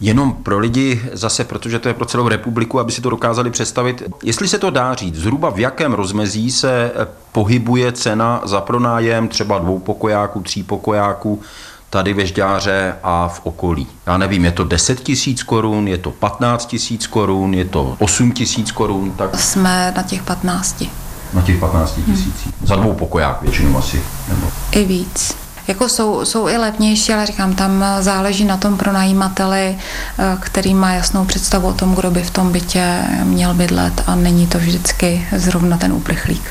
Jenom 0.00 0.32
pro 0.32 0.58
lidi 0.58 1.02
zase, 1.12 1.44
protože 1.44 1.78
to 1.78 1.88
je 1.88 1.94
pro 1.94 2.06
celou 2.06 2.28
republiku, 2.28 2.80
aby 2.80 2.92
si 2.92 3.00
to 3.00 3.10
dokázali 3.10 3.50
představit. 3.50 4.02
Jestli 4.22 4.48
se 4.48 4.58
to 4.58 4.70
dá 4.70 4.94
říct, 4.94 5.16
zhruba 5.16 5.50
v 5.50 5.58
jakém 5.58 5.92
rozmezí 5.92 6.50
se 6.50 6.92
pohybuje 7.32 7.92
cena 7.92 8.40
za 8.44 8.60
pronájem 8.60 9.28
třeba 9.28 9.58
dvou 9.58 9.78
pokojáků, 9.78 10.40
tří 10.40 10.62
pokojáků 10.62 11.42
tady 11.90 12.14
ve 12.14 12.26
Žďáře 12.26 12.94
a 13.02 13.28
v 13.28 13.40
okolí. 13.44 13.86
Já 14.06 14.18
nevím, 14.18 14.44
je 14.44 14.52
to 14.52 14.64
10 14.64 15.00
tisíc 15.00 15.42
korun, 15.42 15.88
je 15.88 15.98
to 15.98 16.10
15 16.10 16.66
tisíc 16.66 17.06
korun, 17.06 17.54
je 17.54 17.64
to 17.64 17.96
8 17.98 18.32
tisíc 18.32 18.72
korun. 18.72 19.10
Tak... 19.10 19.40
Jsme 19.40 19.92
na 19.96 20.02
těch 20.02 20.22
15. 20.22 20.84
Na 21.32 21.42
těch 21.42 21.58
15 21.58 21.94
tisících. 21.94 22.44
Hmm. 22.58 22.66
Za 22.66 22.76
dvou 22.76 22.92
pokoják 22.92 23.42
většinou 23.42 23.78
asi. 23.78 24.02
Nebo... 24.28 24.46
I 24.72 24.84
víc. 24.84 25.39
Jako 25.70 25.88
jsou, 25.88 26.24
jsou 26.24 26.48
i 26.48 26.56
levnější, 26.56 27.12
ale 27.12 27.26
říkám, 27.26 27.54
tam 27.54 27.84
záleží 28.00 28.44
na 28.44 28.56
tom 28.56 28.76
pronajímateli, 28.76 29.78
eh, 30.18 30.36
který 30.40 30.74
má 30.74 30.92
jasnou 30.92 31.24
představu 31.24 31.68
o 31.68 31.72
tom, 31.72 31.94
kdo 31.94 32.10
by 32.10 32.22
v 32.22 32.30
tom 32.30 32.52
bytě 32.52 33.02
měl 33.24 33.54
bydlet 33.54 34.02
a 34.06 34.14
není 34.14 34.46
to 34.46 34.58
vždycky 34.58 35.26
zrovna 35.36 35.78
ten 35.78 35.92
uprchlík. 35.92 36.42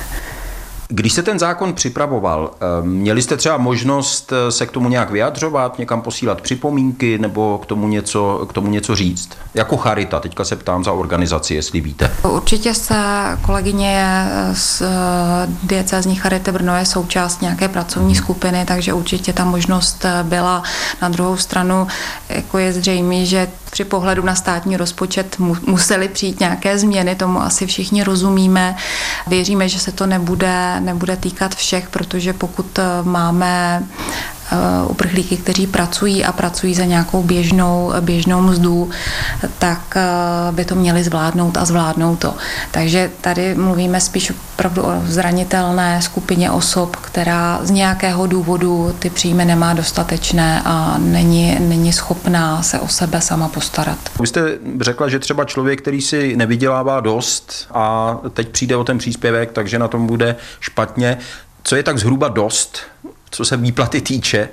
Když 0.91 1.13
se 1.13 1.23
ten 1.23 1.39
zákon 1.39 1.73
připravoval, 1.73 2.51
eh, 2.53 2.85
měli 2.85 3.21
jste 3.21 3.37
třeba 3.37 3.57
možnost 3.57 4.33
eh, 4.33 4.51
se 4.51 4.65
k 4.65 4.71
tomu 4.71 4.89
nějak 4.89 5.11
vyjadřovat, 5.11 5.79
někam 5.79 6.01
posílat 6.01 6.41
připomínky 6.41 7.19
nebo 7.19 7.57
k 7.57 7.65
tomu 7.65 7.87
něco, 7.87 8.45
k 8.49 8.53
tomu 8.53 8.67
něco 8.67 8.95
říct? 8.95 9.29
Jako 9.53 9.77
Charita, 9.77 10.19
teďka 10.19 10.43
se 10.43 10.55
ptám 10.55 10.83
za 10.83 10.91
organizaci, 10.91 11.55
jestli 11.55 11.81
víte. 11.81 12.11
Určitě 12.29 12.73
se 12.73 12.95
kolegyně 13.41 14.25
z 14.53 14.81
eh, 14.81 14.85
diecezní 15.63 16.15
Charity 16.15 16.51
Brno 16.51 16.77
je 16.77 16.85
součást 16.85 17.41
nějaké 17.41 17.67
pracovní 17.67 18.15
skupiny, 18.15 18.65
takže 18.65 18.93
určitě 18.93 19.33
ta 19.33 19.45
možnost 19.45 20.05
byla. 20.23 20.63
Na 21.01 21.09
druhou 21.09 21.37
stranu 21.37 21.87
jako 22.29 22.57
je 22.57 22.73
zřejmé, 22.73 23.25
že 23.25 23.47
při 23.69 23.85
pohledu 23.85 24.23
na 24.23 24.35
státní 24.35 24.77
rozpočet 24.77 25.39
museli 25.65 26.07
přijít 26.07 26.39
nějaké 26.39 26.77
změny, 26.77 27.15
tomu 27.15 27.41
asi 27.41 27.65
všichni 27.65 28.03
rozumíme. 28.03 28.75
Věříme, 29.27 29.69
že 29.69 29.79
se 29.79 29.91
to 29.91 30.05
nebude, 30.05 30.79
nebude 30.79 31.15
týkat 31.17 31.55
všech, 31.55 31.89
protože 31.89 32.33
pokud 32.33 32.79
máme 33.03 33.83
Eh, 34.21 34.38
uprchlíky, 34.87 35.37
kteří 35.37 35.67
pracují 35.67 36.25
a 36.25 36.31
pracují 36.31 36.75
za 36.75 36.85
nějakou 36.85 37.23
běžnou, 37.23 37.93
běžnou 38.01 38.41
mzdu, 38.41 38.89
tak 39.59 39.97
eh, 39.97 40.51
by 40.51 40.65
to 40.65 40.75
měli 40.75 41.03
zvládnout 41.03 41.57
a 41.57 41.65
zvládnou 41.65 42.15
to. 42.15 42.33
Takže 42.71 43.11
tady 43.21 43.55
mluvíme 43.55 44.01
spíš 44.01 44.31
opravdu 44.53 44.81
o 44.81 45.01
zranitelné 45.05 46.01
skupině 46.01 46.51
osob, 46.51 46.95
která 46.95 47.59
z 47.63 47.69
nějakého 47.69 48.27
důvodu 48.27 48.95
ty 48.99 49.09
příjmy 49.09 49.45
nemá 49.45 49.73
dostatečné 49.73 50.61
a 50.65 50.95
není, 50.97 51.57
není 51.59 51.93
schopná 51.93 52.63
se 52.63 52.79
o 52.79 52.87
sebe 52.87 53.21
sama 53.21 53.47
postarat. 53.47 53.97
Vy 54.19 54.27
jste 54.27 54.41
řekla, 54.81 55.09
že 55.09 55.19
třeba 55.19 55.45
člověk, 55.45 55.81
který 55.81 56.01
si 56.01 56.35
nevydělává 56.37 56.99
dost 56.99 57.67
a 57.73 58.17
teď 58.33 58.49
přijde 58.49 58.75
o 58.75 58.83
ten 58.83 58.97
příspěvek, 58.97 59.51
takže 59.51 59.79
na 59.79 59.87
tom 59.87 60.07
bude 60.07 60.35
špatně. 60.59 61.17
Co 61.63 61.75
je 61.75 61.83
tak 61.83 61.97
zhruba 61.97 62.27
dost 62.27 62.79
co 63.31 63.45
se 63.45 63.57
výplaty 63.57 64.01
týče. 64.01 64.49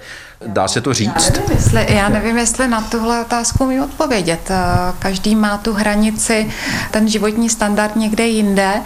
Dá 0.47 0.69
se 0.69 0.81
to 0.81 0.95
říct? 0.95 1.31
Já 1.31 1.41
nevím, 1.41 1.57
jestli, 1.57 1.95
já 1.95 2.09
nevím, 2.09 2.39
jestli 2.39 2.69
na 2.69 2.81
tuhle 2.81 3.21
otázku 3.21 3.67
mi 3.67 3.81
odpovědět. 3.81 4.51
Eh, 4.51 4.93
každý 4.99 5.35
má 5.35 5.59
tu 5.59 5.73
hranici, 5.73 6.51
ten 6.91 7.09
životní 7.09 7.51
standard 7.51 7.97
někde 7.97 8.27
jinde 8.27 8.81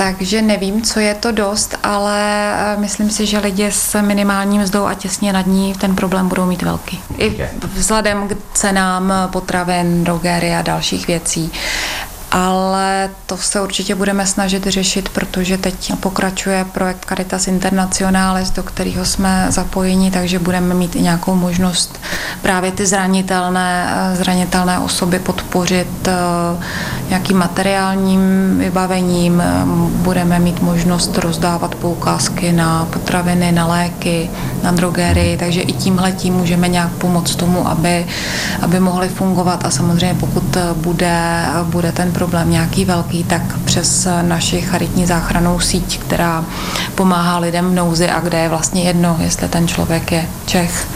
takže 0.00 0.42
nevím, 0.42 0.82
co 0.82 1.00
je 1.00 1.14
to 1.14 1.32
dost, 1.32 1.78
ale 1.82 2.52
eh, 2.54 2.80
myslím 2.80 3.10
si, 3.10 3.26
že 3.26 3.38
lidi 3.38 3.66
s 3.66 4.02
minimální 4.02 4.58
mzdou 4.58 4.84
a 4.84 4.94
těsně 4.94 5.32
nad 5.32 5.46
ní 5.46 5.74
ten 5.74 5.96
problém 5.96 6.28
budou 6.28 6.46
mít 6.46 6.62
velký. 6.62 7.00
I 7.18 7.48
vzhledem 7.74 8.28
k 8.28 8.36
cenám 8.54 9.12
potravin, 9.32 10.04
drogery 10.04 10.54
a 10.54 10.62
dalších 10.62 11.06
věcí 11.06 11.52
ale 12.30 13.10
to 13.26 13.36
se 13.36 13.60
určitě 13.60 13.94
budeme 13.94 14.26
snažit 14.26 14.66
řešit, 14.66 15.08
protože 15.08 15.58
teď 15.58 15.92
pokračuje 16.00 16.64
projekt 16.72 17.06
Caritas 17.08 17.48
Internationalis, 17.48 18.50
do 18.50 18.62
kterého 18.62 19.04
jsme 19.04 19.46
zapojeni, 19.48 20.10
takže 20.10 20.38
budeme 20.38 20.74
mít 20.74 20.96
i 20.96 21.02
nějakou 21.02 21.34
možnost 21.34 22.00
právě 22.42 22.72
ty 22.72 22.86
zranitelné, 22.86 23.94
zranitelné 24.14 24.78
osoby 24.78 25.18
podpořit 25.18 26.08
eh, 26.08 26.12
nějakým 27.08 27.36
materiálním 27.36 28.20
vybavením. 28.58 29.42
Budeme 29.88 30.38
mít 30.38 30.62
možnost 30.62 31.18
rozdávat 31.18 31.74
poukázky 31.74 32.52
na 32.52 32.84
potraviny, 32.84 33.52
na 33.52 33.66
léky, 33.66 34.30
na 34.62 34.72
drogery, 34.72 35.36
takže 35.38 35.60
i 35.60 35.72
tímhle 35.72 36.12
tím 36.12 36.34
můžeme 36.34 36.68
nějak 36.68 36.90
pomoct 36.90 37.36
tomu, 37.36 37.68
aby, 37.68 38.06
aby 38.60 38.80
mohly 38.80 39.08
fungovat 39.08 39.64
a 39.64 39.70
samozřejmě 39.70 40.14
pokud 40.14 40.56
bude, 40.74 41.44
bude 41.64 41.92
ten 41.92 42.12
problém 42.12 42.50
nějaký 42.50 42.84
velký, 42.84 43.24
tak 43.24 43.58
přes 43.64 44.08
naši 44.22 44.60
charitní 44.60 45.06
záchranou 45.06 45.60
síť, 45.60 46.00
která 46.00 46.44
pomáhá 46.94 47.38
lidem 47.38 47.70
v 47.70 47.74
nouzi 47.74 48.10
a 48.10 48.20
kde 48.20 48.38
je 48.38 48.48
vlastně 48.48 48.82
jedno, 48.82 49.16
jestli 49.20 49.48
ten 49.48 49.68
člověk 49.68 50.12
je 50.12 50.26
Čech, 50.46 50.88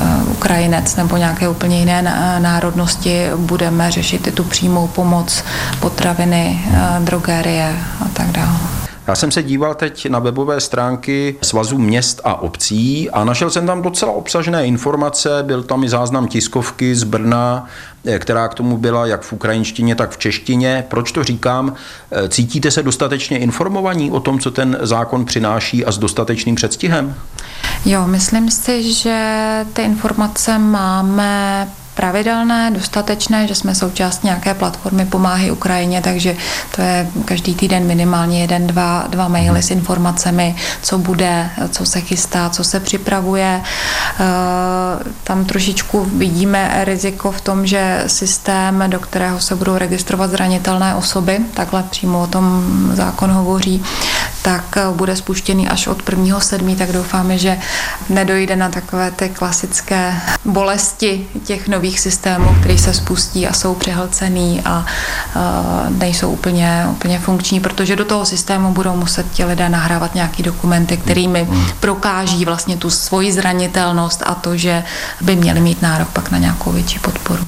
eh, 0.00 0.24
Ukrajinec 0.24 0.96
nebo 0.96 1.16
nějaké 1.16 1.48
úplně 1.48 1.78
jiné 1.78 2.02
národnosti, 2.38 3.26
budeme 3.36 3.90
řešit 3.90 4.26
i 4.26 4.32
tu 4.32 4.44
přímou 4.44 4.86
pomoc, 4.86 5.44
potraviny, 5.80 6.64
eh, 6.72 7.00
drogérie 7.00 7.76
a 8.00 8.08
tak 8.12 8.26
dále. 8.26 8.71
Já 9.06 9.14
jsem 9.14 9.30
se 9.30 9.42
díval 9.42 9.74
teď 9.74 10.08
na 10.08 10.18
webové 10.18 10.60
stránky 10.60 11.36
Svazu 11.42 11.78
měst 11.78 12.20
a 12.24 12.34
obcí 12.34 13.10
a 13.10 13.24
našel 13.24 13.50
jsem 13.50 13.66
tam 13.66 13.82
docela 13.82 14.12
obsažné 14.12 14.66
informace. 14.66 15.42
Byl 15.42 15.62
tam 15.62 15.84
i 15.84 15.88
záznam 15.88 16.28
tiskovky 16.28 16.94
z 16.94 17.04
Brna, 17.04 17.66
eh, 18.06 18.18
která 18.18 18.48
k 18.48 18.54
tomu 18.54 18.76
byla 18.76 19.06
jak 19.06 19.22
v 19.22 19.32
ukrajinštině, 19.32 19.94
tak 19.94 20.10
v 20.10 20.18
češtině. 20.18 20.84
Proč 20.88 21.12
to 21.12 21.24
říkám? 21.24 21.74
Eh, 22.10 22.28
cítíte 22.28 22.70
se 22.70 22.82
dostatečně 22.82 23.38
informovaní 23.38 24.10
o 24.10 24.20
tom, 24.20 24.38
co 24.38 24.50
ten 24.50 24.78
zákon 24.80 25.24
přináší 25.24 25.84
a 25.84 25.92
s 25.92 25.98
dostatečným 25.98 26.54
předstihem? 26.54 27.14
Jo, 27.84 28.06
myslím 28.06 28.50
si, 28.50 28.92
že 28.92 29.40
ty 29.72 29.82
informace 29.82 30.58
máme 30.58 31.68
pravidelné, 31.94 32.70
dostatečné, 32.70 33.46
že 33.46 33.54
jsme 33.54 33.74
součást 33.74 34.24
nějaké 34.24 34.54
platformy 34.54 35.06
Pomáhy 35.06 35.50
Ukrajině, 35.50 36.00
takže 36.00 36.36
to 36.76 36.82
je 36.82 37.08
každý 37.24 37.54
týden 37.54 37.86
minimálně 37.86 38.40
jeden, 38.40 38.66
dva, 38.66 39.04
dva 39.08 39.28
maily 39.28 39.62
s 39.62 39.70
informacemi, 39.70 40.56
co 40.82 40.98
bude, 40.98 41.50
co 41.70 41.86
se 41.86 42.00
chystá, 42.00 42.50
co 42.50 42.64
se 42.64 42.80
připravuje. 42.80 43.60
Eh, 43.62 44.24
tam 45.24 45.44
trošičku 45.44 46.04
vidíme 46.04 46.84
riziko 46.84 47.32
v 47.32 47.40
tom, 47.40 47.66
že 47.66 48.04
systém, 48.06 48.84
do 48.86 49.00
kterého 49.00 49.40
se 49.40 49.56
budou 49.56 49.78
registrovat 49.78 50.30
zranitelné 50.30 50.94
osoby, 50.94 51.38
takhle 51.54 51.82
přímo 51.82 52.22
o 52.22 52.26
tom 52.26 52.62
zákon 52.94 53.30
hovoří, 53.30 53.84
tak 54.42 54.78
bude 54.92 55.16
spuštěný 55.16 55.68
až 55.68 55.86
od 55.86 56.02
1.7., 56.02 56.76
tak 56.76 56.92
doufáme, 56.92 57.38
že 57.38 57.58
nedojde 58.08 58.56
na 58.56 58.68
takové 58.68 59.10
ty 59.10 59.28
klasické 59.28 60.14
bolesti 60.44 61.26
těch 61.44 61.68
nových 61.68 62.00
systémů, 62.00 62.56
které 62.60 62.78
se 62.78 62.94
spustí 62.94 63.46
a 63.46 63.52
jsou 63.52 63.74
přehlcený 63.74 64.62
a 64.64 64.86
uh, 65.36 65.98
nejsou 65.98 66.30
úplně, 66.30 66.86
úplně 66.90 67.18
funkční, 67.18 67.60
protože 67.60 67.96
do 67.96 68.04
toho 68.04 68.24
systému 68.24 68.72
budou 68.72 68.96
muset 68.96 69.26
ti 69.32 69.44
lidé 69.44 69.68
nahrávat 69.68 70.14
nějaké 70.14 70.42
dokumenty, 70.42 70.96
kterými 70.96 71.48
prokáží 71.80 72.44
vlastně 72.44 72.76
tu 72.76 72.90
svoji 72.90 73.32
zranitelnost 73.32 74.22
a 74.26 74.34
to, 74.34 74.56
že 74.56 74.84
by 75.20 75.36
měli 75.36 75.60
mít 75.60 75.82
nárok 75.82 76.08
pak 76.08 76.30
na 76.30 76.38
nějakou 76.38 76.72
větší 76.72 76.98
podporu. 76.98 77.44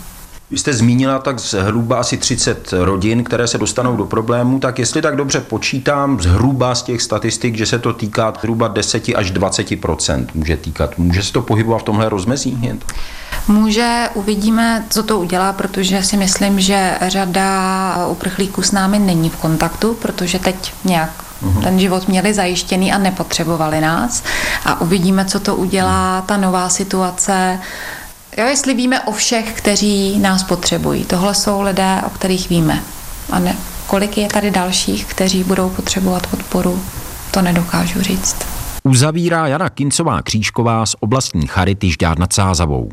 Vy 0.55 0.59
jste 0.59 0.73
zmínila 0.73 1.19
tak 1.19 1.39
zhruba 1.39 1.97
asi 1.97 2.17
30 2.17 2.73
rodin, 2.73 3.25
které 3.25 3.47
se 3.47 3.59
dostanou 3.59 3.97
do 3.97 4.05
problémů, 4.05 4.59
tak 4.59 4.79
jestli 4.79 5.03
tak 5.03 5.17
dobře 5.17 5.41
počítám 5.41 6.21
zhruba 6.21 6.75
z 6.75 6.83
těch 6.83 7.03
statistik, 7.03 7.57
že 7.57 7.67
se 7.67 7.79
to 7.79 7.93
týká 7.93 8.33
zhruba 8.41 8.69
10 8.69 9.09
až 9.17 9.33
20% 9.33 10.27
může 10.35 10.57
týkat. 10.57 10.99
Může 10.99 11.23
se 11.23 11.33
to 11.33 11.43
pohybovat 11.43 11.79
v 11.79 11.83
tomhle 11.83 12.09
rozmezí? 12.09 12.59
Může, 13.49 14.09
uvidíme, 14.15 14.85
co 14.91 15.03
to 15.03 15.19
udělá, 15.19 15.53
protože 15.53 16.03
si 16.03 16.17
myslím, 16.17 16.61
že 16.61 16.99
řada 17.09 18.07
uprchlíků 18.07 18.63
s 18.63 18.73
námi 18.73 18.99
není 18.99 19.31
v 19.31 19.37
kontaktu, 19.37 19.95
protože 19.95 20.39
teď 20.39 20.75
nějak 20.85 21.11
mhm. 21.43 21.63
ten 21.63 21.79
život 21.81 22.09
měli 22.09 22.35
zajištěný 22.35 22.93
a 22.93 22.99
nepotřebovali 22.99 23.81
nás. 23.81 24.23
A 24.65 24.81
uvidíme, 24.81 25.25
co 25.25 25.41
to 25.41 25.57
udělá 25.57 26.21
ta 26.21 26.37
nová 26.37 26.69
situace. 26.69 27.59
Jo, 28.39 28.47
jestli 28.47 28.75
víme 28.75 29.01
o 29.01 29.13
všech, 29.13 29.53
kteří 29.53 30.19
nás 30.19 30.43
potřebují. 30.43 31.05
Tohle 31.05 31.35
jsou 31.35 31.63
lidé, 31.63 32.03
o 32.07 32.11
kterých 32.11 32.49
víme. 32.49 32.83
A 33.31 33.39
ne, 33.39 33.57
kolik 33.87 34.19
je 34.19 34.29
tady 34.29 34.51
dalších, 34.51 35.05
kteří 35.07 35.45
budou 35.45 35.71
potřebovat 35.71 36.27
podporu, 36.27 36.83
to 37.31 37.43
nedokážu 37.43 38.03
říct. 38.03 38.37
Uzavírá 38.85 39.47
Jana 39.47 39.69
Kincová 39.69 40.23
Křížková 40.23 40.87
z 40.87 40.95
oblastní 41.01 41.47
Charity 41.47 41.91
Žďár 41.91 42.19
nad 42.19 42.33
Sázavou. 42.33 42.89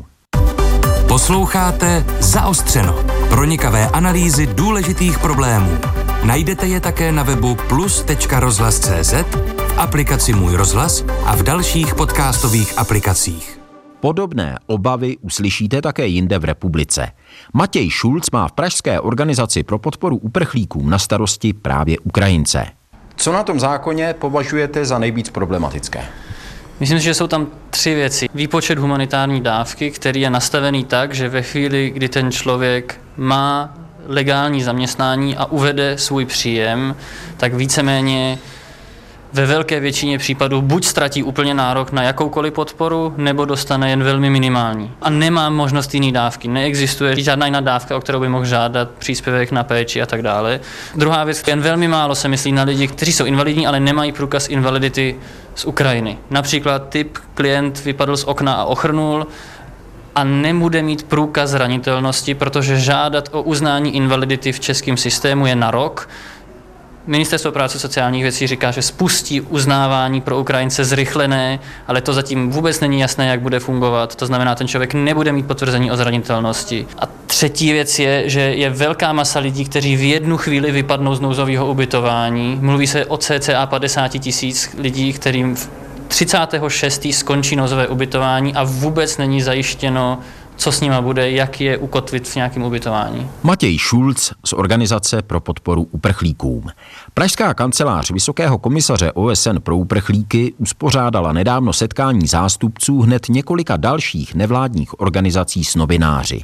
Posloucháte 1.08 2.04
Zaostřeno. 2.20 3.04
Pronikavé 3.28 3.88
analýzy 3.88 4.46
důležitých 4.46 5.18
problémů. 5.18 5.78
Najdete 6.24 6.66
je 6.66 6.80
také 6.80 7.12
na 7.12 7.22
webu 7.22 7.56
plus.rozhlas.cz, 7.68 9.12
v 9.12 9.78
aplikaci 9.78 10.32
Můj 10.32 10.56
rozhlas 10.56 11.04
a 11.24 11.36
v 11.36 11.42
dalších 11.42 11.94
podcastových 11.94 12.78
aplikacích. 12.78 13.61
Podobné 14.02 14.58
obavy 14.66 15.16
uslyšíte 15.16 15.82
také 15.82 16.06
jinde 16.06 16.38
v 16.38 16.44
republice. 16.44 17.08
Matěj 17.54 17.90
Šulc 17.90 18.30
má 18.30 18.48
v 18.48 18.52
Pražské 18.52 19.00
organizaci 19.00 19.62
pro 19.62 19.78
podporu 19.78 20.16
uprchlíkům 20.16 20.90
na 20.90 20.98
starosti 20.98 21.52
právě 21.52 21.98
Ukrajince. 21.98 22.66
Co 23.16 23.32
na 23.32 23.42
tom 23.42 23.60
zákoně 23.60 24.14
považujete 24.18 24.84
za 24.84 24.98
nejvíc 24.98 25.30
problematické? 25.30 26.04
Myslím 26.80 26.98
si, 26.98 27.04
že 27.04 27.14
jsou 27.14 27.26
tam 27.26 27.46
tři 27.70 27.94
věci. 27.94 28.28
Výpočet 28.34 28.78
humanitární 28.78 29.40
dávky, 29.40 29.90
který 29.90 30.20
je 30.20 30.30
nastavený 30.30 30.84
tak, 30.84 31.14
že 31.14 31.28
ve 31.28 31.42
chvíli, 31.42 31.90
kdy 31.90 32.08
ten 32.08 32.32
člověk 32.32 33.00
má 33.16 33.74
legální 34.06 34.62
zaměstnání 34.62 35.36
a 35.36 35.44
uvede 35.44 35.98
svůj 35.98 36.24
příjem, 36.24 36.96
tak 37.36 37.54
víceméně 37.54 38.38
ve 39.32 39.46
velké 39.46 39.80
většině 39.80 40.18
případů 40.18 40.62
buď 40.62 40.84
ztratí 40.84 41.22
úplně 41.22 41.54
nárok 41.54 41.92
na 41.92 42.02
jakoukoliv 42.02 42.52
podporu, 42.52 43.14
nebo 43.16 43.44
dostane 43.44 43.90
jen 43.90 44.02
velmi 44.02 44.30
minimální. 44.30 44.90
A 45.02 45.10
nemá 45.10 45.50
možnost 45.50 45.94
jiný 45.94 46.12
dávky. 46.12 46.48
Neexistuje 46.48 47.20
žádná 47.20 47.46
jiná 47.46 47.60
dávka, 47.60 47.96
o 47.96 48.00
kterou 48.00 48.20
by 48.20 48.28
mohl 48.28 48.44
žádat 48.44 48.90
příspěvek 48.98 49.52
na 49.52 49.64
péči 49.64 50.02
a 50.02 50.06
tak 50.06 50.22
dále. 50.22 50.60
Druhá 50.94 51.24
věc, 51.24 51.42
jen 51.46 51.60
velmi 51.60 51.88
málo 51.88 52.14
se 52.14 52.28
myslí 52.28 52.52
na 52.52 52.62
lidi, 52.62 52.88
kteří 52.88 53.12
jsou 53.12 53.24
invalidní, 53.24 53.66
ale 53.66 53.80
nemají 53.80 54.12
průkaz 54.12 54.48
invalidity 54.48 55.16
z 55.54 55.64
Ukrajiny. 55.64 56.18
Například 56.30 56.88
typ 56.88 57.18
klient 57.34 57.84
vypadl 57.84 58.16
z 58.16 58.24
okna 58.24 58.54
a 58.54 58.64
ochrnul, 58.64 59.26
a 60.14 60.24
nebude 60.24 60.82
mít 60.82 61.02
průkaz 61.02 61.50
zranitelnosti, 61.50 62.34
protože 62.34 62.80
žádat 62.80 63.28
o 63.32 63.42
uznání 63.42 63.96
invalidity 63.96 64.52
v 64.52 64.60
českém 64.60 64.96
systému 64.96 65.46
je 65.46 65.56
na 65.56 65.70
rok, 65.70 66.08
Ministerstvo 67.06 67.52
práce 67.52 67.78
sociálních 67.78 68.22
věcí 68.22 68.46
říká, 68.46 68.70
že 68.70 68.82
spustí 68.82 69.40
uznávání 69.40 70.20
pro 70.20 70.38
Ukrajince 70.38 70.84
zrychlené, 70.84 71.58
ale 71.86 72.00
to 72.00 72.12
zatím 72.12 72.50
vůbec 72.50 72.80
není 72.80 73.00
jasné, 73.00 73.26
jak 73.26 73.40
bude 73.40 73.60
fungovat. 73.60 74.16
To 74.16 74.26
znamená, 74.26 74.54
ten 74.54 74.68
člověk 74.68 74.94
nebude 74.94 75.32
mít 75.32 75.46
potvrzení 75.46 75.90
o 75.90 75.96
zranitelnosti. 75.96 76.86
A 76.98 77.08
třetí 77.26 77.72
věc 77.72 77.98
je, 77.98 78.28
že 78.28 78.40
je 78.40 78.70
velká 78.70 79.12
masa 79.12 79.38
lidí, 79.38 79.64
kteří 79.64 79.96
v 79.96 80.02
jednu 80.02 80.36
chvíli 80.36 80.72
vypadnou 80.72 81.14
z 81.14 81.20
nouzového 81.20 81.70
ubytování. 81.70 82.58
Mluví 82.60 82.86
se 82.86 83.06
o 83.06 83.16
cca 83.16 83.66
50 83.66 84.08
tisíc 84.08 84.70
lidí, 84.78 85.12
kterým 85.12 85.56
36. 86.08 87.06
skončí 87.10 87.56
nouzové 87.56 87.88
ubytování 87.88 88.54
a 88.54 88.64
vůbec 88.64 89.18
není 89.18 89.42
zajištěno 89.42 90.18
co 90.62 90.72
s 90.72 90.80
nima 90.80 91.00
bude, 91.00 91.30
jak 91.30 91.60
je 91.60 91.78
ukotvit 91.78 92.28
v 92.28 92.36
nějakém 92.36 92.62
ubytování. 92.62 93.30
Matěj 93.42 93.78
Šulc 93.78 94.32
z 94.44 94.52
Organizace 94.52 95.22
pro 95.22 95.40
podporu 95.40 95.88
uprchlíkům. 95.90 96.66
Pražská 97.14 97.54
kancelář 97.54 98.10
Vysokého 98.10 98.58
komisaře 98.58 99.12
OSN 99.12 99.56
pro 99.62 99.76
uprchlíky 99.76 100.54
uspořádala 100.58 101.32
nedávno 101.32 101.72
setkání 101.72 102.26
zástupců 102.26 103.00
hned 103.00 103.28
několika 103.28 103.76
dalších 103.76 104.34
nevládních 104.34 105.00
organizací 105.00 105.64
s 105.64 105.74
novináři. 105.74 106.40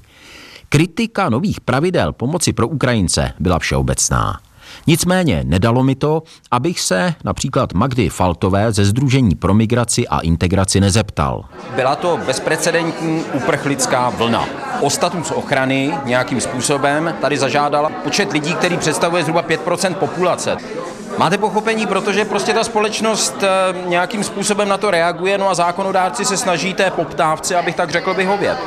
Kritika 0.69 1.29
nových 1.29 1.61
pravidel 1.61 2.13
pomoci 2.13 2.53
pro 2.53 2.69
Ukrajince 2.69 3.33
byla 3.39 3.59
všeobecná. 3.59 4.41
Nicméně 4.87 5.43
nedalo 5.47 5.85
mi 5.85 5.95
to, 5.95 6.23
abych 6.51 6.81
se 6.81 7.15
například 7.25 7.73
Magdy 7.73 8.09
Faltové 8.09 8.73
ze 8.73 8.85
Združení 8.85 9.35
pro 9.35 9.55
migraci 9.55 10.09
a 10.09 10.21
integraci 10.21 10.81
nezeptal. 10.81 11.45
Byla 11.75 11.97
to 11.97 12.19
bezprecedentní 12.27 13.25
uprchlická 13.33 14.11
vlna. 14.11 14.45
O 14.81 14.91
status 14.91 15.31
ochrany 15.31 15.95
nějakým 16.05 16.41
způsobem 16.41 17.15
tady 17.21 17.39
zažádala 17.39 17.91
počet 18.05 18.33
lidí, 18.33 18.55
který 18.55 18.77
představuje 18.77 19.23
zhruba 19.23 19.43
5% 19.43 19.95
populace. 19.95 20.57
Máte 21.19 21.39
pochopení, 21.39 21.87
protože 21.87 22.25
prostě 22.25 22.55
ta 22.55 22.65
společnost 22.65 23.43
eh, 23.43 23.49
nějakým 23.89 24.25
způsobem 24.25 24.69
na 24.69 24.77
to 24.77 24.91
reaguje, 24.91 25.39
no 25.39 25.51
a 25.51 25.55
zákonodárci 25.55 26.25
se 26.25 26.37
snaží 26.37 26.75
té 26.75 26.91
poptávce, 26.91 27.57
abych 27.57 27.77
tak 27.77 27.91
řekl, 27.91 28.15
vyhovět. 28.15 28.59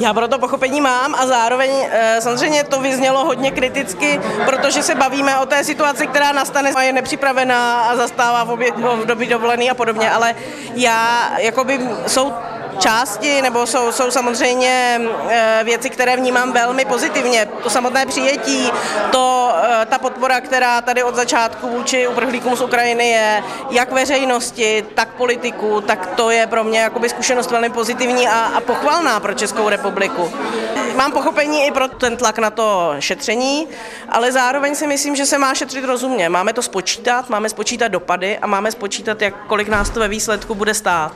Já 0.00 0.14
pro 0.14 0.28
to 0.28 0.38
pochopení 0.38 0.80
mám 0.80 1.14
a 1.14 1.26
zároveň 1.26 1.70
e, 1.90 2.20
samozřejmě 2.20 2.64
to 2.64 2.80
vyznělo 2.80 3.24
hodně 3.24 3.50
kriticky, 3.50 4.20
protože 4.46 4.82
se 4.82 4.94
bavíme 4.94 5.38
o 5.38 5.46
té 5.46 5.64
situaci, 5.64 6.06
která 6.06 6.32
nastane 6.32 6.70
a 6.70 6.82
je 6.82 6.92
nepřipravená 6.92 7.80
a 7.80 7.96
zastává 7.96 8.44
v, 8.44 8.50
obě, 8.50 8.72
v 8.72 9.06
době 9.06 9.28
dovolený 9.28 9.70
a 9.70 9.74
podobně, 9.74 10.10
ale 10.10 10.34
já, 10.74 11.30
jakoby, 11.38 11.80
jsou 12.06 12.32
části, 12.78 13.42
nebo 13.42 13.66
jsou, 13.66 13.92
jsou 13.92 14.10
samozřejmě 14.10 15.00
eh, 15.28 15.60
věci, 15.64 15.90
které 15.90 16.16
vnímám 16.16 16.52
velmi 16.52 16.84
pozitivně. 16.84 17.48
To 17.62 17.70
samotné 17.70 18.06
přijetí, 18.06 18.70
to, 19.10 19.52
eh, 19.62 19.86
ta 19.86 19.98
podpora, 19.98 20.40
která 20.40 20.80
tady 20.80 21.02
od 21.02 21.14
začátku 21.14 21.68
vůči 21.68 22.08
uprchlíkům 22.08 22.56
z 22.56 22.60
Ukrajiny 22.60 23.08
je, 23.08 23.42
jak 23.70 23.92
veřejnosti, 23.92 24.84
tak 24.94 25.08
politiků, 25.08 25.80
tak 25.80 26.06
to 26.06 26.30
je 26.30 26.46
pro 26.46 26.64
mě 26.64 26.80
jakoby 26.80 27.08
zkušenost 27.08 27.50
velmi 27.50 27.70
pozitivní 27.70 28.28
a, 28.28 28.40
a 28.40 28.60
pochvalná 28.60 29.20
pro 29.20 29.34
Českou 29.34 29.68
republiku. 29.68 30.32
Mám 30.96 31.12
pochopení 31.12 31.66
i 31.66 31.70
pro 31.70 31.88
ten 31.88 32.16
tlak 32.16 32.38
na 32.38 32.50
to 32.50 32.94
šetření, 32.98 33.68
ale 34.08 34.32
zároveň 34.32 34.74
si 34.74 34.86
myslím, 34.86 35.16
že 35.16 35.26
se 35.26 35.38
má 35.38 35.54
šetřit 35.54 35.84
rozumně. 35.84 36.28
Máme 36.28 36.52
to 36.52 36.62
spočítat, 36.62 37.28
máme 37.28 37.48
spočítat 37.48 37.88
dopady 37.88 38.38
a 38.38 38.46
máme 38.46 38.72
spočítat, 38.72 39.22
jak, 39.22 39.34
kolik 39.46 39.68
nás 39.68 39.90
to 39.90 40.00
ve 40.00 40.08
výsledku 40.08 40.54
bude 40.54 40.74
stát 40.74 41.12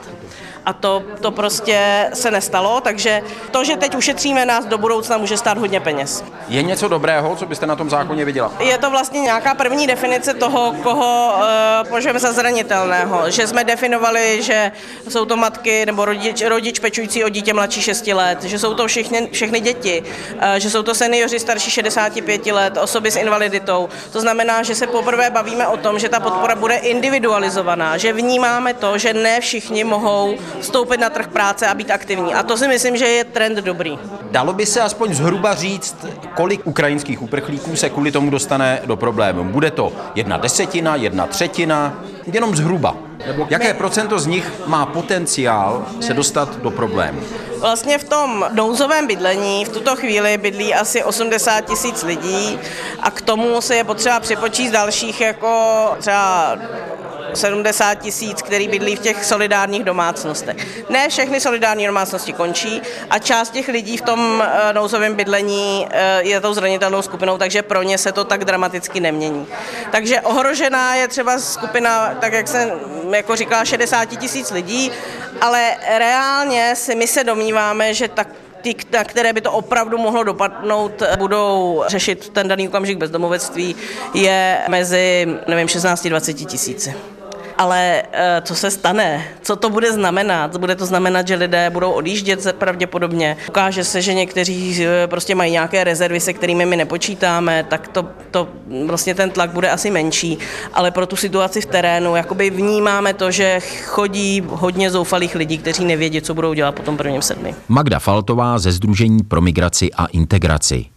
a 0.65 0.73
to, 0.73 1.03
to 1.21 1.31
prostě 1.31 2.09
se 2.13 2.31
nestalo, 2.31 2.81
takže 2.81 3.21
to, 3.51 3.63
že 3.63 3.77
teď 3.77 3.95
ušetříme 3.95 4.45
nás 4.45 4.65
do 4.65 4.77
budoucna, 4.77 5.17
může 5.17 5.37
stát 5.37 5.57
hodně 5.57 5.79
peněz. 5.79 6.23
Je 6.47 6.63
něco 6.63 6.87
dobrého, 6.87 7.35
co 7.35 7.45
byste 7.45 7.65
na 7.65 7.75
tom 7.75 7.89
zákoně 7.89 8.25
viděla? 8.25 8.51
Je 8.59 8.77
to 8.77 8.89
vlastně 8.89 9.21
nějaká 9.21 9.55
první 9.55 9.87
definice 9.87 10.33
toho, 10.33 10.75
koho 10.83 11.33
uh, 11.35 11.87
považujeme 11.87 12.19
za 12.19 12.31
zranitelného, 12.31 13.31
že 13.31 13.47
jsme 13.47 13.63
definovali, 13.63 14.43
že 14.43 14.71
jsou 15.09 15.25
to 15.25 15.37
matky 15.37 15.85
nebo 15.85 16.05
rodič, 16.05 16.41
rodič 16.41 16.79
pečující 16.79 17.23
o 17.23 17.29
dítě 17.29 17.53
mladší 17.53 17.81
6 17.81 18.07
let, 18.07 18.43
že 18.43 18.59
jsou 18.59 18.73
to 18.73 18.87
všechny, 18.87 19.29
všechny 19.31 19.59
děti, 19.59 20.03
uh, 20.33 20.41
že 20.57 20.69
jsou 20.69 20.83
to 20.83 20.95
seniori 20.95 21.39
starší 21.39 21.71
65 21.71 22.45
let, 22.45 22.77
osoby 22.77 23.11
s 23.11 23.15
invaliditou. 23.15 23.89
To 24.11 24.21
znamená, 24.21 24.63
že 24.63 24.75
se 24.75 24.87
poprvé 24.87 25.29
bavíme 25.29 25.67
o 25.67 25.77
tom, 25.77 25.99
že 25.99 26.09
ta 26.09 26.19
podpora 26.19 26.55
bude 26.55 26.75
individualizovaná, 26.75 27.97
že 27.97 28.13
vnímáme 28.13 28.73
to, 28.73 28.97
že 28.97 29.13
ne 29.13 29.41
všichni 29.41 29.83
mohou 29.83 30.37
vstoupit 30.59 30.97
na 30.97 31.09
trh 31.09 31.27
práce 31.27 31.67
a 31.67 31.73
být 31.73 31.91
aktivní. 31.91 32.33
A 32.33 32.43
to 32.43 32.57
si 32.57 32.67
myslím, 32.67 32.97
že 32.97 33.05
je 33.05 33.23
trend 33.23 33.57
dobrý. 33.57 33.99
Dalo 34.31 34.53
by 34.53 34.65
se 34.65 34.81
aspoň 34.81 35.13
zhruba 35.13 35.55
říct, 35.55 35.95
kolik 36.35 36.67
ukrajinských 36.67 37.21
uprchlíků 37.21 37.75
se 37.75 37.89
kvůli 37.89 38.11
tomu 38.11 38.29
dostane 38.29 38.81
do 38.85 38.95
problému. 38.95 39.43
Bude 39.43 39.71
to 39.71 39.93
jedna 40.15 40.37
desetina, 40.37 40.95
jedna 40.95 41.27
třetina, 41.27 42.03
jenom 42.27 42.55
zhruba. 42.55 42.95
Jaké 43.49 43.73
procento 43.73 44.19
z 44.19 44.27
nich 44.27 44.51
má 44.65 44.85
potenciál 44.85 45.85
se 46.01 46.13
dostat 46.13 46.57
do 46.57 46.71
problému? 46.71 47.21
Vlastně 47.59 47.97
v 47.97 48.03
tom 48.03 48.45
nouzovém 48.53 49.07
bydlení 49.07 49.65
v 49.65 49.69
tuto 49.69 49.95
chvíli 49.95 50.37
bydlí 50.37 50.73
asi 50.73 51.03
80 51.03 51.61
tisíc 51.61 52.03
lidí 52.03 52.59
a 52.99 53.11
k 53.11 53.21
tomu 53.21 53.61
se 53.61 53.75
je 53.75 53.83
potřeba 53.83 54.19
připočíst 54.19 54.73
dalších 54.73 55.21
jako 55.21 55.89
třeba 55.99 56.57
70 57.33 57.95
tisíc, 57.95 58.41
který 58.41 58.67
bydlí 58.67 58.95
v 58.95 58.99
těch 58.99 59.25
solidárních 59.25 59.83
domácnostech. 59.83 60.85
Ne 60.89 61.09
všechny 61.09 61.39
solidární 61.39 61.85
domácnosti 61.85 62.33
končí 62.33 62.81
a 63.09 63.19
část 63.19 63.49
těch 63.49 63.67
lidí 63.67 63.97
v 63.97 64.01
tom 64.01 64.43
eh, 64.43 64.73
nouzovém 64.73 65.15
bydlení 65.15 65.87
eh, 65.89 66.23
je 66.23 66.41
tou 66.41 66.53
zranitelnou 66.53 67.01
skupinou, 67.01 67.37
takže 67.37 67.61
pro 67.61 67.83
ně 67.83 67.97
se 67.97 68.11
to 68.11 68.23
tak 68.23 68.45
dramaticky 68.45 68.99
nemění. 68.99 69.47
Takže 69.91 70.21
ohrožená 70.21 70.95
je 70.95 71.07
třeba 71.07 71.39
skupina, 71.39 72.15
tak 72.21 72.33
jak 72.33 72.47
jsem 72.47 72.71
jako 73.13 73.35
říkala, 73.35 73.65
60 73.65 74.05
tisíc 74.05 74.51
lidí, 74.51 74.91
ale 75.41 75.75
reálně 75.97 76.73
si 76.75 76.95
my 76.95 77.07
se 77.07 77.23
domníváme, 77.23 77.93
že 77.93 78.07
tak 78.07 78.27
ty, 78.61 78.75
na 78.91 79.03
které 79.03 79.33
by 79.33 79.41
to 79.41 79.51
opravdu 79.51 79.97
mohlo 79.97 80.23
dopadnout, 80.23 81.03
budou 81.17 81.83
řešit 81.87 82.29
ten 82.29 82.47
daný 82.47 82.67
okamžik 82.67 82.97
bezdomovectví, 82.97 83.75
je 84.13 84.57
mezi, 84.67 85.27
nevím, 85.47 85.67
16-20 85.67 86.45
tisíci 86.45 86.95
ale 87.57 88.03
eh, 88.11 88.41
co 88.41 88.55
se 88.55 88.71
stane? 88.71 89.23
Co 89.41 89.55
to 89.55 89.69
bude 89.69 89.91
znamenat? 89.91 90.57
Bude 90.57 90.75
to 90.75 90.85
znamenat, 90.85 91.27
že 91.27 91.35
lidé 91.35 91.69
budou 91.69 91.91
odjíždět 91.91 92.55
pravděpodobně. 92.57 93.37
Ukáže 93.49 93.83
se, 93.83 94.01
že 94.01 94.13
někteří 94.13 94.85
eh, 94.85 95.07
prostě 95.07 95.35
mají 95.35 95.51
nějaké 95.51 95.83
rezervy, 95.83 96.19
se 96.19 96.33
kterými 96.33 96.65
my 96.65 96.75
nepočítáme, 96.75 97.63
tak 97.63 97.87
to, 97.87 98.05
to 98.31 98.47
vlastně 98.85 99.15
ten 99.15 99.29
tlak 99.29 99.49
bude 99.49 99.69
asi 99.69 99.91
menší, 99.91 100.37
ale 100.73 100.91
pro 100.91 101.05
tu 101.05 101.15
situaci 101.15 101.61
v 101.61 101.65
terénu 101.65 102.15
jakoby 102.15 102.49
vnímáme 102.49 103.13
to, 103.13 103.31
že 103.31 103.59
chodí 103.85 104.43
hodně 104.47 104.91
zoufalých 104.91 105.35
lidí, 105.35 105.57
kteří 105.57 105.85
nevědí, 105.85 106.21
co 106.21 106.33
budou 106.33 106.53
dělat 106.53 106.75
po 106.75 106.83
tom 106.83 106.97
prvním 106.97 107.21
sedmi. 107.21 107.55
Magda 107.67 107.99
Faltová 107.99 108.59
ze 108.59 108.71
Združení 108.71 109.23
pro 109.23 109.41
migraci 109.41 109.93
a 109.93 110.05
integraci. 110.05 110.94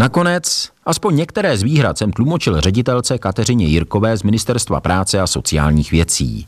Nakonec 0.00 0.68
aspoň 0.86 1.16
některé 1.16 1.56
z 1.56 1.62
výhrad 1.62 1.98
jsem 1.98 2.12
tlumočil 2.12 2.60
ředitelce 2.60 3.18
Kateřině 3.18 3.66
Jirkové 3.66 4.16
z 4.16 4.22
Ministerstva 4.22 4.80
práce 4.80 5.20
a 5.20 5.26
sociálních 5.26 5.90
věcí. 5.90 6.46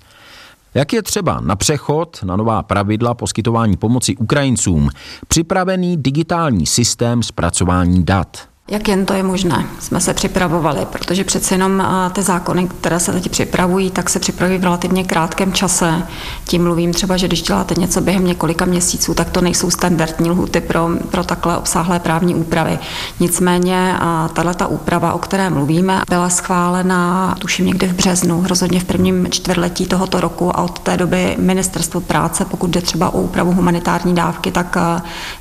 Jak 0.75 0.93
je 0.93 1.03
třeba 1.03 1.41
na 1.41 1.57
přechod 1.57 2.23
na 2.25 2.37
nová 2.37 2.63
pravidla 2.63 3.15
poskytování 3.15 3.77
pomoci 3.77 4.17
Ukrajincům 4.17 4.91
připravený 5.29 5.97
digitální 5.97 6.67
systém 6.67 7.23
zpracování 7.23 8.05
dat– 8.05 8.49
jak 8.71 8.89
jen 8.89 9.07
to 9.07 9.15
je 9.15 9.23
možné, 9.23 9.67
jsme 9.81 10.01
se 10.01 10.15
připravovali, 10.15 10.87
protože 10.93 11.25
přece 11.25 11.55
jenom 11.55 11.87
ty 12.13 12.23
zákony, 12.23 12.69
které 12.69 13.01
se 13.01 13.13
teď 13.13 13.29
připravují, 13.29 13.91
tak 13.91 14.11
se 14.11 14.19
připravují 14.19 14.59
v 14.59 14.65
relativně 14.65 15.05
krátkém 15.05 15.53
čase. 15.53 16.03
Tím 16.45 16.65
mluvím 16.65 16.93
třeba, 16.93 17.17
že 17.17 17.27
když 17.27 17.43
děláte 17.43 17.75
něco 17.79 18.01
během 18.01 18.27
několika 18.27 18.65
měsíců, 18.65 19.15
tak 19.15 19.31
to 19.31 19.41
nejsou 19.41 19.71
standardní 19.71 20.31
lhuty 20.31 20.61
pro, 20.61 20.89
pro 21.11 21.25
takhle 21.25 21.59
obsáhlé 21.59 21.99
právní 21.99 22.35
úpravy. 22.35 22.79
Nicméně 23.21 23.97
tahle 24.33 24.55
ta 24.55 24.67
úprava, 24.67 25.13
o 25.13 25.19
které 25.19 25.51
mluvíme, 25.51 26.03
byla 26.11 26.29
schválena 26.29 27.35
tuším 27.39 27.67
někdy 27.67 27.87
v 27.87 27.95
březnu, 27.95 28.45
rozhodně 28.47 28.81
v 28.81 28.85
prvním 28.85 29.27
čtvrtletí 29.31 29.87
tohoto 29.87 30.21
roku 30.21 30.57
a 30.57 30.63
od 30.63 30.79
té 30.79 30.97
doby 30.97 31.37
ministerstvo 31.39 32.01
práce, 32.01 32.45
pokud 32.45 32.71
jde 32.71 32.81
třeba 32.81 33.15
o 33.15 33.21
úpravu 33.21 33.53
humanitární 33.53 34.15
dávky, 34.15 34.51
tak 34.51 34.77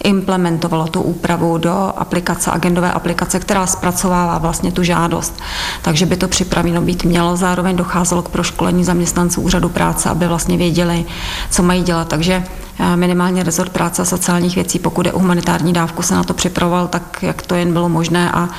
implementovalo 0.04 0.88
tu 0.88 1.02
úpravu 1.02 1.58
do 1.58 1.94
aplikace, 1.98 2.52
agendové 2.52 2.92
aplikace 2.92 3.11
aplikace, 3.12 3.40
která 3.40 3.68
zpracovává 3.68 4.38
vlastně 4.38 4.72
tu 4.72 4.84
žádost. 4.84 5.42
Takže 5.82 6.06
by 6.06 6.18
to 6.18 6.28
připraveno 6.28 6.82
být 6.82 7.04
mělo. 7.04 7.38
Zároveň 7.38 7.76
docházelo 7.76 8.22
k 8.22 8.30
proškolení 8.30 8.84
zaměstnanců 8.84 9.42
úřadu 9.42 9.70
práce, 9.70 10.10
aby 10.10 10.28
vlastně 10.28 10.58
věděli, 10.58 11.06
co 11.50 11.64
mají 11.64 11.84
dělat. 11.84 12.08
Takže 12.08 12.44
eh, 12.80 12.96
minimálně 12.96 13.44
rezort 13.44 13.72
práce 13.72 14.02
a 14.02 14.06
sociálních 14.06 14.56
věcí, 14.56 14.80
pokud 14.80 15.06
je 15.06 15.14
o 15.14 15.20
humanitární 15.20 15.74
dávku, 15.74 16.02
se 16.02 16.16
na 16.16 16.24
to 16.24 16.34
připravoval 16.34 16.88
tak, 16.88 17.24
jak 17.24 17.42
to 17.42 17.56
jen 17.56 17.74
bylo 17.74 17.90
možné 17.90 18.32
a, 18.32 18.50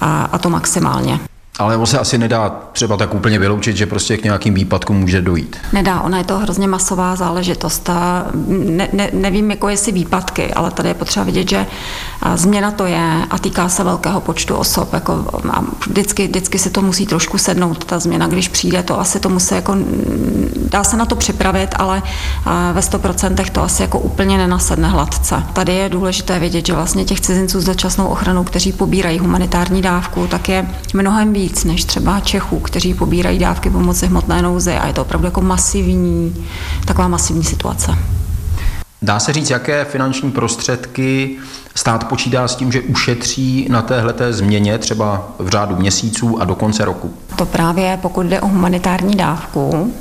a, 0.00 0.28
a 0.32 0.38
to 0.38 0.50
maximálně. 0.50 1.20
Ale 1.58 1.76
on 1.76 1.86
se 1.86 1.98
asi 1.98 2.18
nedá 2.18 2.50
třeba 2.72 2.96
tak 2.96 3.14
úplně 3.14 3.38
vyloučit, 3.38 3.76
že 3.76 3.86
prostě 3.86 4.16
k 4.16 4.24
nějakým 4.24 4.54
výpadkům 4.54 4.96
může 4.96 5.22
dojít. 5.22 5.56
Nedá, 5.72 6.00
ona 6.00 6.18
je 6.18 6.24
to 6.24 6.38
hrozně 6.38 6.68
masová 6.68 7.16
záležitost. 7.16 7.90
A 7.90 8.26
ne, 8.48 8.88
ne, 8.92 9.10
nevím, 9.12 9.50
jako 9.50 9.68
jestli 9.68 9.92
výpadky, 9.92 10.54
ale 10.54 10.70
tady 10.70 10.88
je 10.88 10.94
potřeba 10.94 11.24
vidět, 11.24 11.50
že 11.50 11.66
změna 12.34 12.70
to 12.70 12.86
je 12.86 13.26
a 13.30 13.38
týká 13.38 13.68
se 13.68 13.84
velkého 13.84 14.20
počtu 14.20 14.54
osob. 14.54 14.92
Jako, 14.92 15.40
a 15.50 15.64
vždycky, 15.86 16.26
vždycky 16.26 16.58
si 16.58 16.70
to 16.70 16.82
musí 16.82 17.06
trošku 17.06 17.38
sednout, 17.38 17.84
ta 17.84 17.98
změna, 17.98 18.26
když 18.26 18.48
přijde, 18.48 18.82
to 18.82 19.00
asi 19.00 19.20
to 19.20 19.28
musí 19.28 19.54
jako, 19.54 19.76
dá 20.70 20.84
se 20.84 20.96
na 20.96 21.06
to 21.06 21.16
připravit, 21.16 21.74
ale 21.76 22.02
ve 22.72 22.80
100% 22.80 23.50
to 23.50 23.62
asi 23.62 23.82
jako 23.82 23.98
úplně 23.98 24.38
nenasedne 24.38 24.88
hladce. 24.88 25.42
Tady 25.52 25.74
je 25.74 25.88
důležité 25.88 26.38
vědět, 26.38 26.66
že 26.66 26.74
vlastně 26.74 27.04
těch 27.04 27.20
cizinců 27.20 27.60
s 27.60 27.64
dočasnou 27.64 28.06
ochranou, 28.06 28.44
kteří 28.44 28.72
pobírají 28.72 29.18
humanitární 29.18 29.82
dávku, 29.82 30.26
tak 30.26 30.48
je 30.48 30.70
mnohem 30.94 31.32
víc 31.32 31.64
než 31.64 31.84
třeba 31.84 32.20
Čechů, 32.20 32.60
kteří 32.60 32.94
pobírají 32.94 33.38
dávky 33.38 33.70
pomoci 33.70 34.06
hmotné 34.06 34.42
nouzy 34.42 34.74
a 34.74 34.86
je 34.86 34.92
to 34.92 35.02
opravdu 35.02 35.26
jako 35.26 35.40
masivní, 35.40 36.46
taková 36.84 37.08
masivní 37.08 37.44
situace. 37.44 37.98
Dá 39.02 39.20
se 39.20 39.32
říct, 39.32 39.50
jaké 39.50 39.84
finanční 39.84 40.30
prostředky 40.30 41.36
stát 41.78 42.08
počítá 42.08 42.48
s 42.48 42.56
tím, 42.56 42.72
že 42.72 42.80
ušetří 42.80 43.66
na 43.70 43.82
téhleté 43.82 44.32
změně 44.32 44.78
třeba 44.78 45.28
v 45.38 45.48
řádu 45.48 45.76
měsíců 45.76 46.40
a 46.40 46.44
do 46.44 46.54
konce 46.54 46.84
roku? 46.84 47.14
To 47.36 47.46
právě 47.46 47.98
pokud 48.02 48.26
jde 48.26 48.40
o 48.40 48.48
humanitární 48.48 49.14
dávku, 49.16 49.92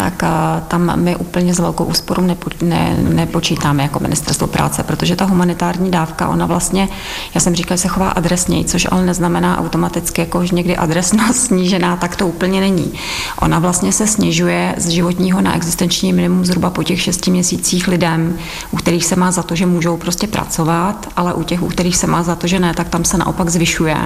tak 0.00 0.22
tam 0.68 0.92
my 0.96 1.16
úplně 1.16 1.54
s 1.54 1.58
velkou 1.58 1.84
úsporou 1.84 2.22
nepo, 2.22 2.50
ne, 2.62 2.96
nepočítáme 3.00 3.82
jako 3.82 4.00
ministerstvo 4.00 4.46
práce, 4.46 4.82
protože 4.82 5.16
ta 5.16 5.24
humanitární 5.24 5.90
dávka, 5.90 6.28
ona 6.28 6.46
vlastně, 6.46 6.88
já 7.34 7.40
jsem 7.40 7.54
říkala, 7.54 7.78
se 7.78 7.88
chová 7.88 8.08
adresněji, 8.08 8.64
což 8.64 8.86
ale 8.90 9.06
neznamená 9.06 9.58
automaticky, 9.58 10.20
jako 10.20 10.46
že 10.46 10.54
někdy 10.54 10.76
adresnost 10.76 11.40
snížená, 11.46 11.96
tak 11.96 12.16
to 12.16 12.26
úplně 12.26 12.60
není. 12.60 12.92
Ona 13.40 13.58
vlastně 13.58 13.92
se 13.92 14.06
snižuje 14.06 14.74
z 14.78 14.88
životního 14.88 15.40
na 15.40 15.56
existenční 15.56 16.12
minimum 16.12 16.44
zhruba 16.44 16.70
po 16.70 16.82
těch 16.82 17.02
šesti 17.02 17.30
měsících 17.30 17.88
lidem, 17.88 18.38
u 18.70 18.76
kterých 18.76 19.04
se 19.04 19.16
má 19.16 19.30
za 19.30 19.42
to, 19.42 19.54
že 19.54 19.66
můžou 19.66 19.96
prostě 19.96 20.26
pracovat, 20.26 21.08
ale 21.16 21.34
u 21.34 21.42
těch, 21.42 21.62
u 21.62 21.68
kterých 21.68 21.96
se 21.96 22.06
má 22.06 22.22
za 22.22 22.34
to, 22.34 22.46
že 22.46 22.58
ne, 22.58 22.74
tak 22.74 22.88
tam 22.88 23.04
se 23.04 23.18
naopak 23.18 23.50
zvyšuje 23.50 23.96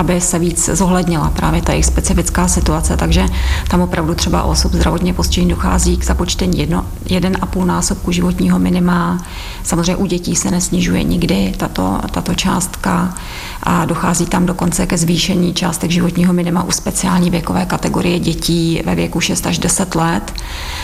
aby 0.00 0.20
se 0.20 0.38
víc 0.38 0.70
zohlednila 0.72 1.30
právě 1.30 1.62
ta 1.62 1.72
jejich 1.72 1.86
specifická 1.86 2.48
situace. 2.48 2.96
Takže 2.96 3.26
tam 3.68 3.80
opravdu 3.80 4.14
třeba 4.14 4.42
osob 4.42 4.72
zdravotně 4.72 5.14
postižení 5.14 5.50
dochází 5.50 5.96
k 5.96 6.04
započtení 6.04 6.58
jedno, 6.58 6.86
jeden 7.06 7.36
a 7.40 7.46
půl 7.46 7.66
násobku 7.66 8.12
životního 8.12 8.58
minima. 8.58 9.24
Samozřejmě 9.62 9.96
u 9.96 10.06
dětí 10.06 10.36
se 10.36 10.50
nesnižuje 10.50 11.02
nikdy 11.02 11.54
tato, 11.56 12.00
tato 12.10 12.34
částka 12.34 13.14
a 13.62 13.84
dochází 13.84 14.26
tam 14.26 14.46
dokonce 14.46 14.86
ke 14.86 14.98
zvýšení 14.98 15.54
částek 15.54 15.90
životního 15.90 16.32
minima 16.32 16.62
u 16.62 16.70
speciální 16.70 17.30
věkové 17.30 17.66
kategorie 17.66 18.18
dětí 18.18 18.82
ve 18.84 18.94
věku 18.94 19.20
6 19.20 19.46
až 19.46 19.58
10 19.58 19.94
let. 19.94 20.32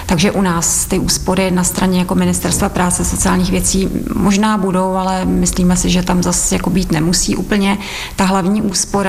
Takže 0.07 0.33
u 0.33 0.42
nás 0.42 0.87
ty 0.87 0.98
úspory 0.98 1.50
na 1.50 1.64
straně 1.64 1.98
jako 1.98 2.14
Ministerstva 2.14 2.68
práce 2.68 3.05
sociálních 3.05 3.50
věcí 3.50 3.88
možná 4.14 4.59
budou, 4.59 4.94
ale 4.94 5.24
myslíme 5.24 5.76
si, 5.76 5.90
že 5.90 6.02
tam 6.02 6.22
zase 6.22 6.55
jako 6.55 6.70
být 6.70 6.92
nemusí 6.92 7.37
úplně. 7.37 7.79
Ta 8.16 8.24
hlavní 8.24 8.62
úspora 8.62 9.06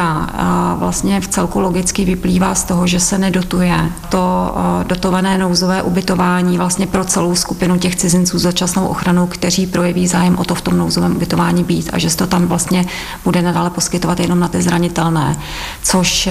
vlastně 0.80 1.22
v 1.22 1.28
celku 1.28 1.60
logicky 1.60 2.06
vyplývá 2.06 2.56
z 2.56 2.64
toho, 2.64 2.88
že 2.88 3.00
se 3.00 3.18
nedotuje 3.18 3.92
to 4.10 4.56
dotované 4.88 5.38
nouzové 5.38 5.82
ubytování 5.82 6.58
vlastně 6.58 6.88
pro 6.88 7.06
celou 7.06 7.36
skupinu 7.36 7.80
těch 7.80 7.96
cizinců 7.96 8.40
za 8.40 8.52
časnou 8.52 8.88
ochranu, 8.88 9.28
kteří 9.28 9.68
projeví 9.68 10.08
zájem 10.08 10.38
o 10.38 10.44
to 10.44 10.56
v 10.56 10.62
tom 10.62 10.78
nouzovém 10.78 11.16
ubytování 11.16 11.64
být 11.64 11.90
a 11.94 11.98
že 11.98 12.10
se 12.10 12.18
to 12.18 12.28
tam 12.28 12.48
vlastně 12.48 12.86
bude 13.24 13.42
nadále 13.42 13.70
poskytovat 13.70 14.20
jenom 14.20 14.40
na 14.40 14.48
ty 14.48 14.62
zranitelné, 14.62 15.38
což 15.84 16.30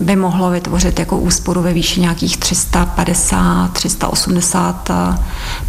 by 0.00 0.16
mohlo 0.16 0.50
vytvořit 0.50 0.98
jako 0.98 1.18
úsporu 1.18 1.62
ve 1.62 1.72
výši 1.72 2.00
nějakých 2.00 2.36
350, 2.36 3.72
380 3.72 4.90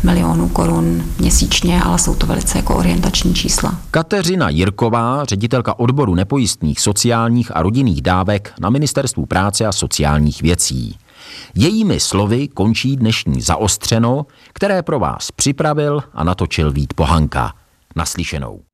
milionů 0.04 0.48
korun 0.48 1.04
měsíčně, 1.20 1.82
ale 1.82 2.00
jsou 2.00 2.16
to 2.16 2.28
velice 2.28 2.58
jako 2.58 2.76
orientační 2.76 3.34
čísla. 3.34 3.74
Kateřina 3.92 4.50
Jirková, 4.50 5.26
ředitelka 5.26 5.80
odboru 5.80 6.16
nepojistných 6.16 6.80
sociálních 7.28 7.56
a 7.56 7.62
rodinných 7.62 8.02
dávek 8.02 8.54
na 8.60 8.70
Ministerstvu 8.70 9.26
práce 9.26 9.66
a 9.66 9.72
sociálních 9.72 10.42
věcí. 10.42 10.98
Jejími 11.56 12.00
slovy 12.00 12.48
končí 12.48 12.96
dnešní 12.96 13.42
zaostřeno, 13.42 14.26
které 14.54 14.84
pro 14.84 15.00
vás 15.00 15.32
připravil 15.32 16.04
a 16.14 16.24
natočil 16.24 16.72
Vít 16.72 16.94
Pohanka. 16.94 17.54
Naslyšenou. 17.96 18.67